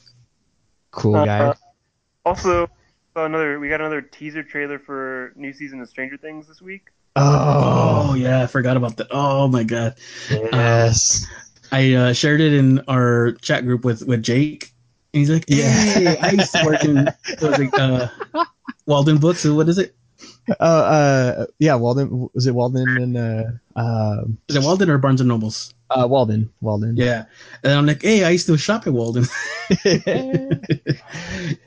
[0.92, 1.54] cool guy Uh,
[2.26, 2.68] also,
[3.16, 3.60] another.
[3.60, 6.88] We got another teaser trailer for new season of Stranger Things this week.
[7.16, 9.08] Oh, Oh, yeah, I forgot about that.
[9.12, 9.96] Oh my god.
[10.30, 11.26] yes.
[11.72, 14.72] I uh, shared it in our chat group with with Jake,
[15.14, 16.16] and he's like, Yeah.
[16.22, 18.08] I used to work in what was it, uh,
[18.86, 19.46] Walden Books.
[19.46, 19.96] What is it?
[20.48, 22.30] Uh, uh, yeah, Walden.
[22.34, 23.44] Was it Walden and uh,
[23.80, 25.74] uh, Is it Walden or Barnes and Nobles?
[25.90, 26.52] uh, Walden?
[26.62, 26.96] Walden.
[26.98, 27.26] Yeah,
[27.64, 29.26] and I'm like, "Hey, I used to shop at Walden."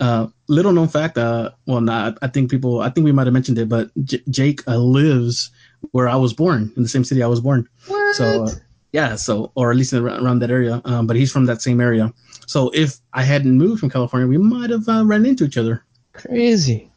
[0.00, 2.18] uh, little known fact, uh, well, not.
[2.22, 2.80] I think people.
[2.80, 5.50] I think we might have mentioned it, but J- Jake uh, lives
[5.92, 7.68] where I was born in the same city I was born.
[7.86, 8.14] What?
[8.16, 8.50] So uh,
[8.92, 10.80] yeah, so or at least around, around that area.
[10.84, 12.12] Um, but he's from that same area.
[12.46, 15.84] So if I hadn't moved from California, we might have uh, ran into each other.
[16.12, 16.90] crazy.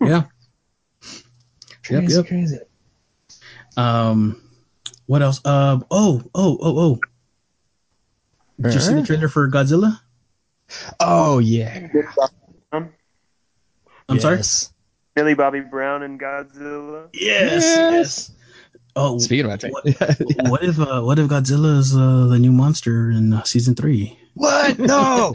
[0.00, 0.24] Yeah.
[1.90, 2.26] Yep, Crazy, yep.
[2.26, 2.58] crazy.
[3.76, 4.42] Um,
[5.06, 5.40] what else?
[5.44, 6.98] Uh, oh, oh, oh, oh.
[8.60, 10.00] Did you see the trailer for Godzilla?
[10.98, 11.88] Oh yeah.
[14.08, 14.40] I'm sorry.
[15.14, 17.08] Millie Bobby Brown and Godzilla.
[17.12, 17.62] Yes.
[17.64, 18.32] Yes.
[18.94, 20.48] Oh, Speaking of that, what, yeah.
[20.48, 24.18] what if uh, what if Godzilla is uh, the new monster in uh, season three?
[24.34, 24.78] What?
[24.78, 25.34] No.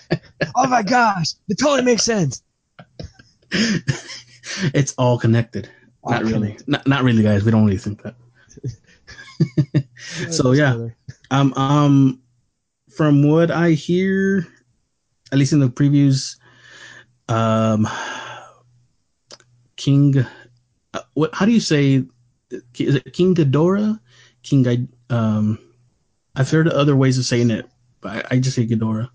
[0.56, 1.34] oh my gosh.
[1.48, 2.42] It totally makes sense.
[3.52, 5.70] it's all connected.
[6.06, 6.56] Not really.
[6.66, 7.44] Not, not really, guys.
[7.44, 8.14] We don't really think that.
[10.30, 10.88] so yeah,
[11.30, 12.22] um, um,
[12.90, 14.46] from what I hear,
[15.32, 16.36] at least in the previews,
[17.28, 17.86] um,
[19.76, 20.24] King,
[20.94, 21.34] uh, what?
[21.34, 22.04] How do you say?
[22.78, 24.00] Is it King Ghidorah?
[24.42, 25.58] King, Ghid- um,
[26.36, 27.68] I've heard other ways of saying it,
[28.00, 29.10] but I, I just say Ghidorah.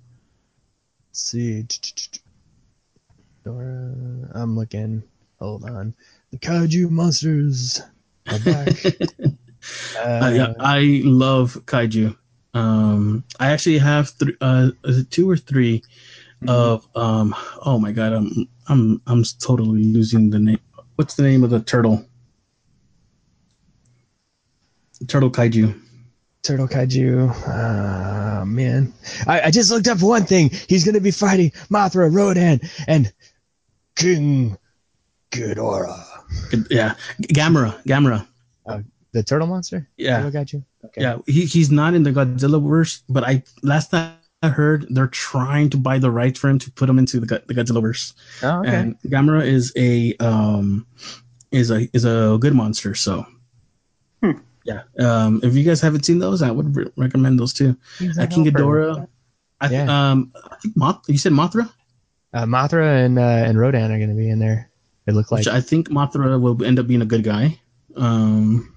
[1.09, 1.65] Let's see.
[3.43, 3.95] Dora,
[4.33, 5.03] I'm looking.
[5.39, 5.95] Hold on.
[6.31, 7.81] The kaiju monsters
[8.29, 8.73] are back.
[9.95, 12.17] Uh, yeah, I love kaiju.
[12.55, 15.83] Um, I actually have th- uh, is it two or 3
[16.47, 17.35] of um.
[17.63, 20.59] Oh my god, I'm I'm I'm totally losing the name.
[20.95, 22.03] What's the name of the turtle?
[25.07, 25.79] Turtle kaiju.
[26.43, 27.31] Turtle kaiju.
[27.47, 28.91] Ah, man.
[29.27, 30.49] I, I just looked up one thing.
[30.67, 33.13] He's going to be fighting Mothra, Rodan, and
[33.95, 34.57] King
[35.31, 36.03] Ghidorah.
[36.49, 36.95] Good- Yeah,
[37.33, 37.81] Gamera.
[37.83, 38.27] Gamera.
[39.13, 39.89] The turtle monster?
[39.97, 40.63] Yeah, Turtle kaiju?
[40.85, 41.01] Okay.
[41.01, 41.17] yeah.
[41.27, 45.69] He he's not in the Godzilla verse, but I last time I heard they're trying
[45.71, 48.13] to buy the rights for him to put him into the, the Godzilla verse.
[48.41, 48.73] Oh, okay.
[48.73, 50.87] and Gamera is a um
[51.51, 52.95] is a is a good monster.
[52.95, 53.25] So
[54.23, 54.39] Hmm.
[54.63, 57.75] yeah, um, if you guys haven't seen those, I would re- recommend those too.
[58.17, 58.51] Uh, King helper.
[58.63, 59.07] Ghidorah.
[59.59, 60.11] I think Yeah.
[60.11, 61.03] um I think Moth.
[61.09, 61.69] You said Mothra,
[62.33, 64.70] Uh, Mothra and uh, and Rodan are going to be in there.
[65.07, 65.39] It looked like.
[65.39, 67.59] which I think Mothra will end up being a good guy.
[67.95, 68.75] Um,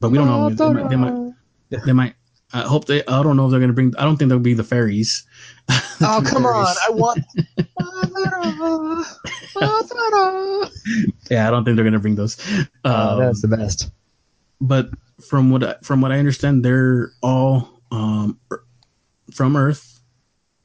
[0.00, 0.50] but we don't know.
[0.50, 0.90] They might.
[0.90, 1.84] They might.
[1.86, 2.14] They might
[2.54, 3.02] I hope they.
[3.06, 3.94] I don't know if they're gonna bring.
[3.96, 5.24] I don't think they'll be the fairies.
[6.02, 6.66] Oh come on!
[6.86, 7.24] I want.
[7.80, 9.04] Mothra,
[9.54, 10.70] Mothra.
[11.30, 12.36] Yeah, I don't think they're gonna bring those.
[12.84, 13.90] Oh, Um, that's the best.
[14.60, 14.90] but
[15.26, 18.64] from what I, from what I understand, they're all um, er-
[19.32, 20.00] from Earth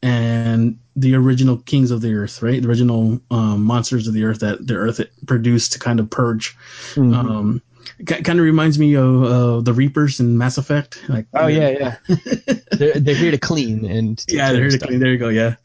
[0.04, 2.62] and the original kings of the Earth, right?
[2.62, 6.58] The original um, monsters of the Earth that the Earth produced to kind of purge.
[6.96, 7.16] Mhm.
[7.16, 7.62] Um,
[8.06, 11.02] kind of reminds me of uh, the Reapers in Mass Effect.
[11.08, 11.96] Like, oh yeah, yeah.
[12.72, 15.00] they're, they're here to clean and take yeah, they're here to clean.
[15.00, 15.30] There you go.
[15.30, 15.56] Yeah.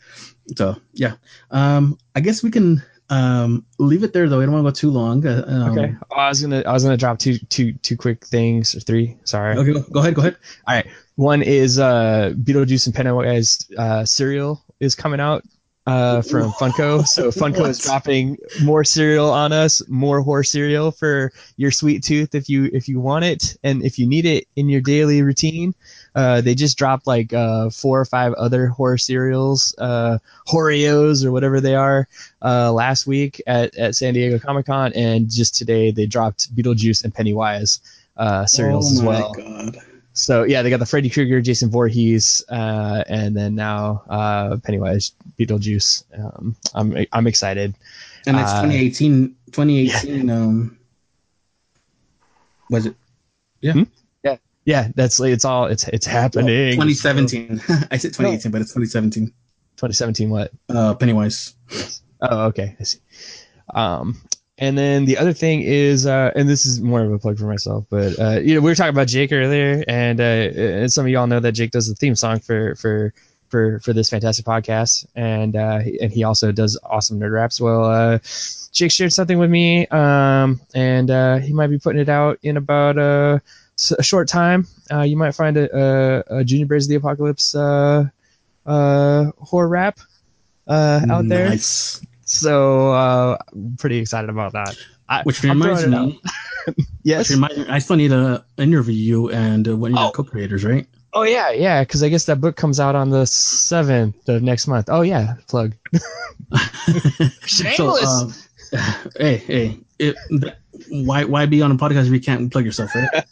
[0.57, 1.15] So yeah,
[1.51, 4.41] um, I guess we can um, leave it there though.
[4.41, 5.27] I don't want to go too long.
[5.27, 5.95] Uh, um, Okay.
[6.11, 9.17] Oh, I was gonna I was gonna drop two two two quick things or three.
[9.25, 9.57] Sorry.
[9.57, 9.73] Okay.
[9.93, 10.15] Go ahead.
[10.15, 10.37] Go ahead.
[10.67, 10.87] All right.
[11.17, 15.45] One is uh Beetlejuice and Pennywise uh cereal is coming out
[15.87, 17.07] uh from Funko.
[17.07, 22.35] So Funko is dropping more cereal on us, more horror cereal for your sweet tooth
[22.35, 25.75] if you if you want it and if you need it in your daily routine.
[26.15, 31.33] Uh, they just dropped like uh, four or five other horror cereals, uh, Horeos or
[31.33, 32.07] whatever they are,
[32.43, 37.03] uh, last week at, at San Diego Comic Con, and just today they dropped Beetlejuice
[37.03, 37.81] and Pennywise
[38.19, 39.33] uh, cereals oh as well.
[39.33, 39.79] God.
[40.15, 45.13] So yeah, they got the Freddy Krueger, Jason Voorhees, uh, and then now uh, Pennywise,
[45.39, 46.05] Beetlejuice.
[46.19, 47.75] Um, I'm I'm excited.
[48.27, 49.35] And that's Uh, 2018.
[49.53, 50.31] 2018.
[50.31, 50.79] Um,
[52.71, 52.95] was it
[53.61, 53.85] Yeah,
[54.23, 54.37] Yeah.
[54.65, 56.73] Yeah, that's it's all it's it's happening.
[56.73, 57.61] 2017?
[57.91, 59.27] I said 2018, but it's 2017.
[59.77, 60.31] 2017.
[60.31, 60.53] What?
[60.69, 61.55] Uh, Pennywise.
[62.21, 62.77] Oh, okay.
[62.79, 62.99] I see.
[63.75, 64.21] Um,
[64.63, 67.47] and then the other thing is, uh, and this is more of a plug for
[67.47, 71.05] myself, but uh, you know, we were talking about Jake earlier, and uh, and some
[71.05, 73.13] of y'all know that Jake does the theme song for for
[73.49, 77.61] for for this fantastic podcast, and uh, and he also does awesome nerd raps.
[77.61, 78.21] Well, uh,
[78.71, 82.57] Jake shared something with me, um, and uh, he might be putting it out in
[82.57, 83.43] about a,
[83.99, 84.69] a short time.
[85.05, 87.51] You might find a, a, a Junior Braves of the Apocalypse
[88.65, 89.99] horror rap
[90.69, 91.51] out there.
[92.33, 94.75] So uh, I'm pretty excited about that.
[95.09, 96.19] I, Which reminds me,
[97.03, 97.31] yes.
[97.31, 100.13] reminds me, I still need to interview you and uh, one of your Oh.
[100.13, 100.87] co-creators, right?
[101.15, 101.83] oh yeah, yeah.
[101.85, 104.89] Because I guess that book comes out on the seventh of next month.
[104.89, 105.75] Oh yeah, plug.
[107.45, 108.07] Shameless.
[108.07, 108.33] um,
[109.19, 110.17] hey, hey, it,
[110.89, 113.25] why why be on a podcast if you can't plug yourself, right?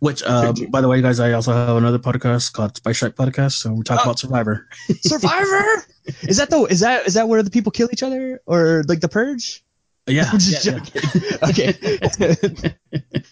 [0.00, 3.52] Which, uh, by the way, guys, I also have another podcast called Spice Shack Podcast.
[3.60, 4.04] So we talk Oh.
[4.04, 4.68] about Survivor.
[5.02, 5.84] Survivor.
[6.22, 9.00] Is that the is that is that where the people kill each other or like
[9.00, 9.64] the purge?
[10.06, 11.02] Yeah, I'm just yeah, joking.
[11.48, 12.74] okay.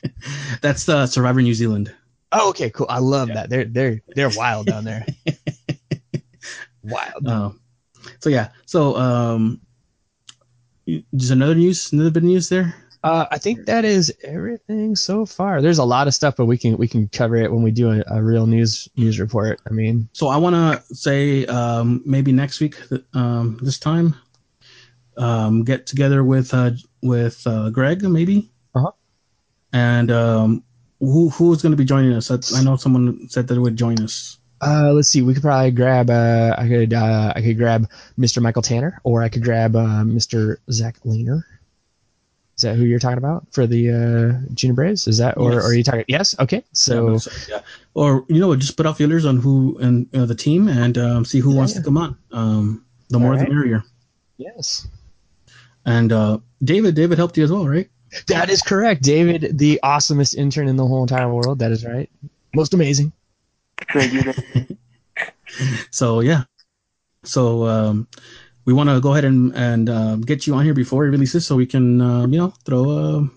[0.60, 1.92] That's uh, Survivor New Zealand.
[2.32, 2.86] oh, okay, cool.
[2.88, 3.50] I love that.
[3.50, 5.04] They're they're they're wild down there.
[6.82, 7.26] wild.
[7.26, 7.60] Um,
[8.20, 9.60] so yeah, so um,
[10.86, 12.74] just another news, another bit of news there.
[13.02, 15.62] Uh, I think that is everything so far.
[15.62, 17.90] There's a lot of stuff, but we can we can cover it when we do
[17.92, 19.58] a, a real news news report.
[19.66, 22.76] I mean, So I want to say um, maybe next week,
[23.14, 24.14] um, this time,
[25.16, 26.72] um, get together with uh,
[27.02, 28.92] with uh, Greg maybe, Uh-huh.
[29.72, 30.62] and um,
[31.00, 32.28] who who is going to be joining us?
[32.28, 34.36] That's, I know someone said that would join us.
[34.60, 35.22] uh, let's see.
[35.22, 36.10] We could probably grab.
[36.10, 37.88] Uh, I could uh, I could grab
[38.18, 38.42] Mr.
[38.42, 40.58] Michael Tanner, or I could grab uh, Mr.
[40.70, 41.44] Zach Lehner.
[42.60, 45.08] Is that who you're talking about for the uh, Junior Braves?
[45.08, 45.64] Is that or, Yes.
[45.64, 46.04] or are you talking?
[46.08, 46.34] Yes.
[46.38, 46.62] Okay.
[46.74, 47.16] So
[47.48, 47.60] yeah,
[47.94, 50.98] or you know what, just put out feelers on who and uh, the team and
[50.98, 51.78] um, see who Yeah, wants yeah.
[51.80, 52.18] to come on.
[52.32, 53.48] Um, the more Alright.
[53.48, 53.82] the merrier.
[54.36, 54.86] yes,
[55.86, 57.88] And uh, David, David helped you as well, right?
[58.26, 59.02] that is correct.
[59.02, 61.60] David, the awesomest intern in the whole entire world.
[61.60, 62.10] That is right.
[62.54, 63.10] Most amazing.
[63.90, 64.76] Thank you.
[65.90, 66.44] So yeah,
[67.24, 68.06] so um,
[68.64, 71.46] we want to go ahead and and um, get you on here before it releases,
[71.46, 73.30] so we can um, you know throw a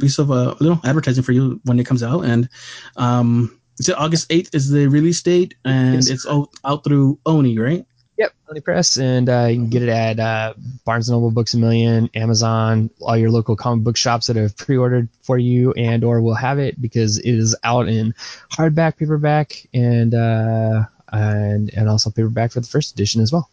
[0.00, 2.20] piece of a little advertising for you when it comes out.
[2.24, 2.48] And
[2.96, 6.08] um, said August eighth is the release date, and Yes.
[6.10, 7.84] it's out, out through Oni, right?
[8.18, 10.52] Yep, Oni Press, and uh, you can get it at uh,
[10.84, 14.54] Barnes and Noble, Books a Million, Amazon, all your local comic book shops that have
[14.58, 18.14] pre-ordered for you, and or will have it because it is out in
[18.52, 23.48] hardback, paperback, and uh, and and also paperback for the first edition as well,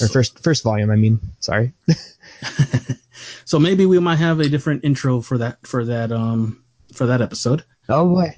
[0.00, 0.90] or first first volume.
[0.90, 1.72] I mean, sorry.
[3.44, 6.62] so maybe we might have a different intro for that for that um
[6.92, 7.64] for that episode.
[7.88, 8.36] Oh boy.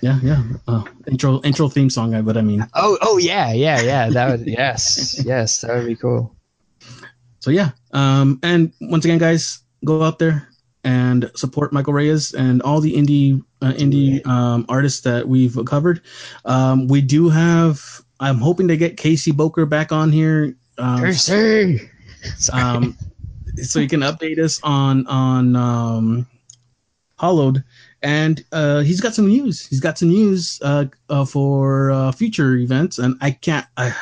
[0.00, 0.42] Yeah, yeah.
[0.66, 2.64] Uh, intro intro theme song, I but I mean.
[2.74, 6.34] Oh oh yeah yeah yeah that would yes yes that would be cool.
[7.40, 10.48] So yeah, um, and once again, guys, go out there
[10.84, 16.02] and support Michael Reyes and all the indie uh, indie um, artists that we've covered.
[16.44, 18.02] Um, we do have.
[18.20, 20.56] I'm hoping to get Casey Boker back on here.
[20.78, 21.90] Um, Mercy.
[22.52, 22.96] Um,
[23.62, 26.26] so you can update us on on um,
[27.16, 27.62] Hollowed,
[28.02, 29.64] and uh, he's got some news.
[29.66, 33.66] He's got some news uh, uh, for uh, future events, and I can't.
[33.76, 33.94] I,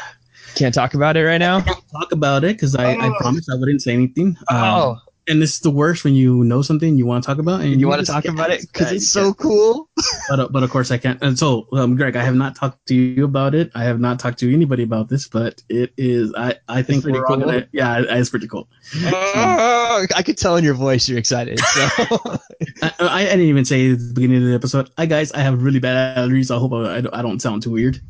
[0.55, 1.61] Can't talk about it right now.
[1.61, 3.15] talk about it because I, I Oh.
[3.21, 4.37] promised I wouldn't say anything.
[4.49, 4.97] Um, Oh,
[5.29, 7.81] and this is the worst when you know something you want to talk about and
[7.81, 9.89] you want to talk about it because it's you so cool.
[10.29, 11.21] But, uh, but of course I can't.
[11.23, 13.71] And so, um, Greg, I have not talked to you about it.
[13.75, 16.33] I have not talked to anybody about this, but it is.
[16.37, 17.63] I I think pretty cool.
[17.73, 18.69] Yeah, it- it's pretty cool.
[19.05, 21.59] Oh, I could tell in your voice you're excited.
[21.61, 21.89] So
[22.83, 24.91] I, I, didn't even say at the beginning of the episode.
[24.99, 26.55] Hi guys, I have really bad allergies.
[26.55, 28.01] I hope I, I don't sound too weird.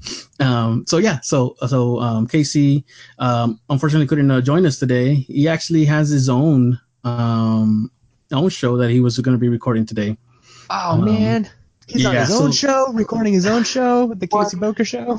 [0.41, 2.85] Um, so yeah, so so um, Casey,
[3.19, 5.15] um, unfortunately couldn't uh, join us today.
[5.15, 7.91] He actually has his own um
[8.33, 10.17] own show that he was going to be recording today.
[10.71, 11.49] Oh Um, man,
[11.87, 15.19] he's on yeah, his own show, recording his own show, with the Casey Boker show.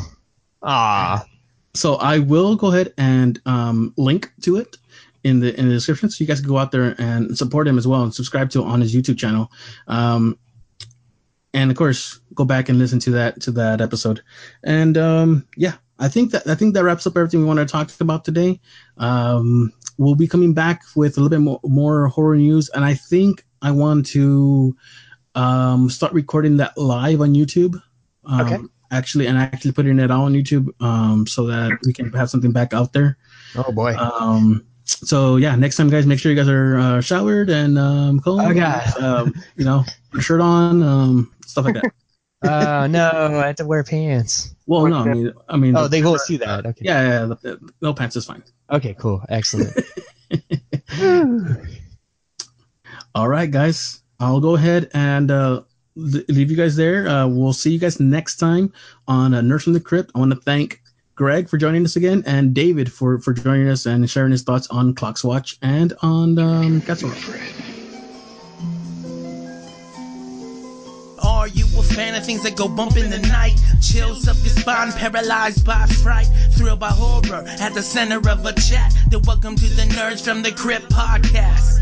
[0.62, 1.26] Ah,
[1.74, 4.78] So I will go ahead and um, link to it
[5.24, 7.78] in the in the description, so you guys can go out there and support him
[7.78, 9.52] as well and subscribe to on his YouTube channel.
[9.88, 10.38] Um,
[11.54, 14.22] and of course, go back and listen to that to that episode.
[14.64, 17.66] And um, yeah, I think that I think that wraps up everything we want to
[17.66, 18.60] talk about today.
[18.98, 22.94] Um, we'll be coming back with a little bit more, more horror news, and I
[22.94, 24.76] think I want to
[25.36, 27.82] um, start recording that live on YouTube.
[28.26, 28.58] Um, Okay.
[28.90, 32.74] Actually, and actually putting it on YouTube um, so that we can have something back
[32.74, 33.18] out there.
[33.58, 33.94] oh boy.
[33.98, 38.22] Um, so yeah, next time, guys, make sure you guys are uh, showered and um,
[38.22, 38.50] combed.
[38.50, 38.98] Oh, God.
[39.04, 39.84] Um, you know,
[40.14, 41.92] put shirt on, um, stuff like that.
[42.44, 43.10] Oh no,
[43.42, 44.54] I have to wear pants.
[44.68, 46.66] Well, no, I mean, I mean, Oh, they won't see that.
[46.66, 46.82] Okay.
[46.84, 48.44] yeah, yeah, the, the- no pants is fine.
[48.72, 49.74] Okay, cool, excellent.
[53.16, 55.62] All right, guys, I'll go ahead and uh,
[55.96, 57.08] leave you guys there.
[57.08, 58.72] Uh, we'll see you guys next time
[59.08, 60.12] on uh, Nerds from the Crypt.
[60.14, 60.82] I want to thank
[61.16, 64.68] Greg for joining us again and David for for joining us and sharing his thoughts
[64.68, 67.10] on Clock's Watch and on um, Castle
[71.38, 73.62] Are you a fan of things that go bump in the night?
[73.80, 78.54] Chills up your spine, paralyzed by fright, thrilled by horror at the center of a
[78.54, 78.92] chat.
[79.10, 81.78] Then welcome to the Nerds from the Crypt podcast.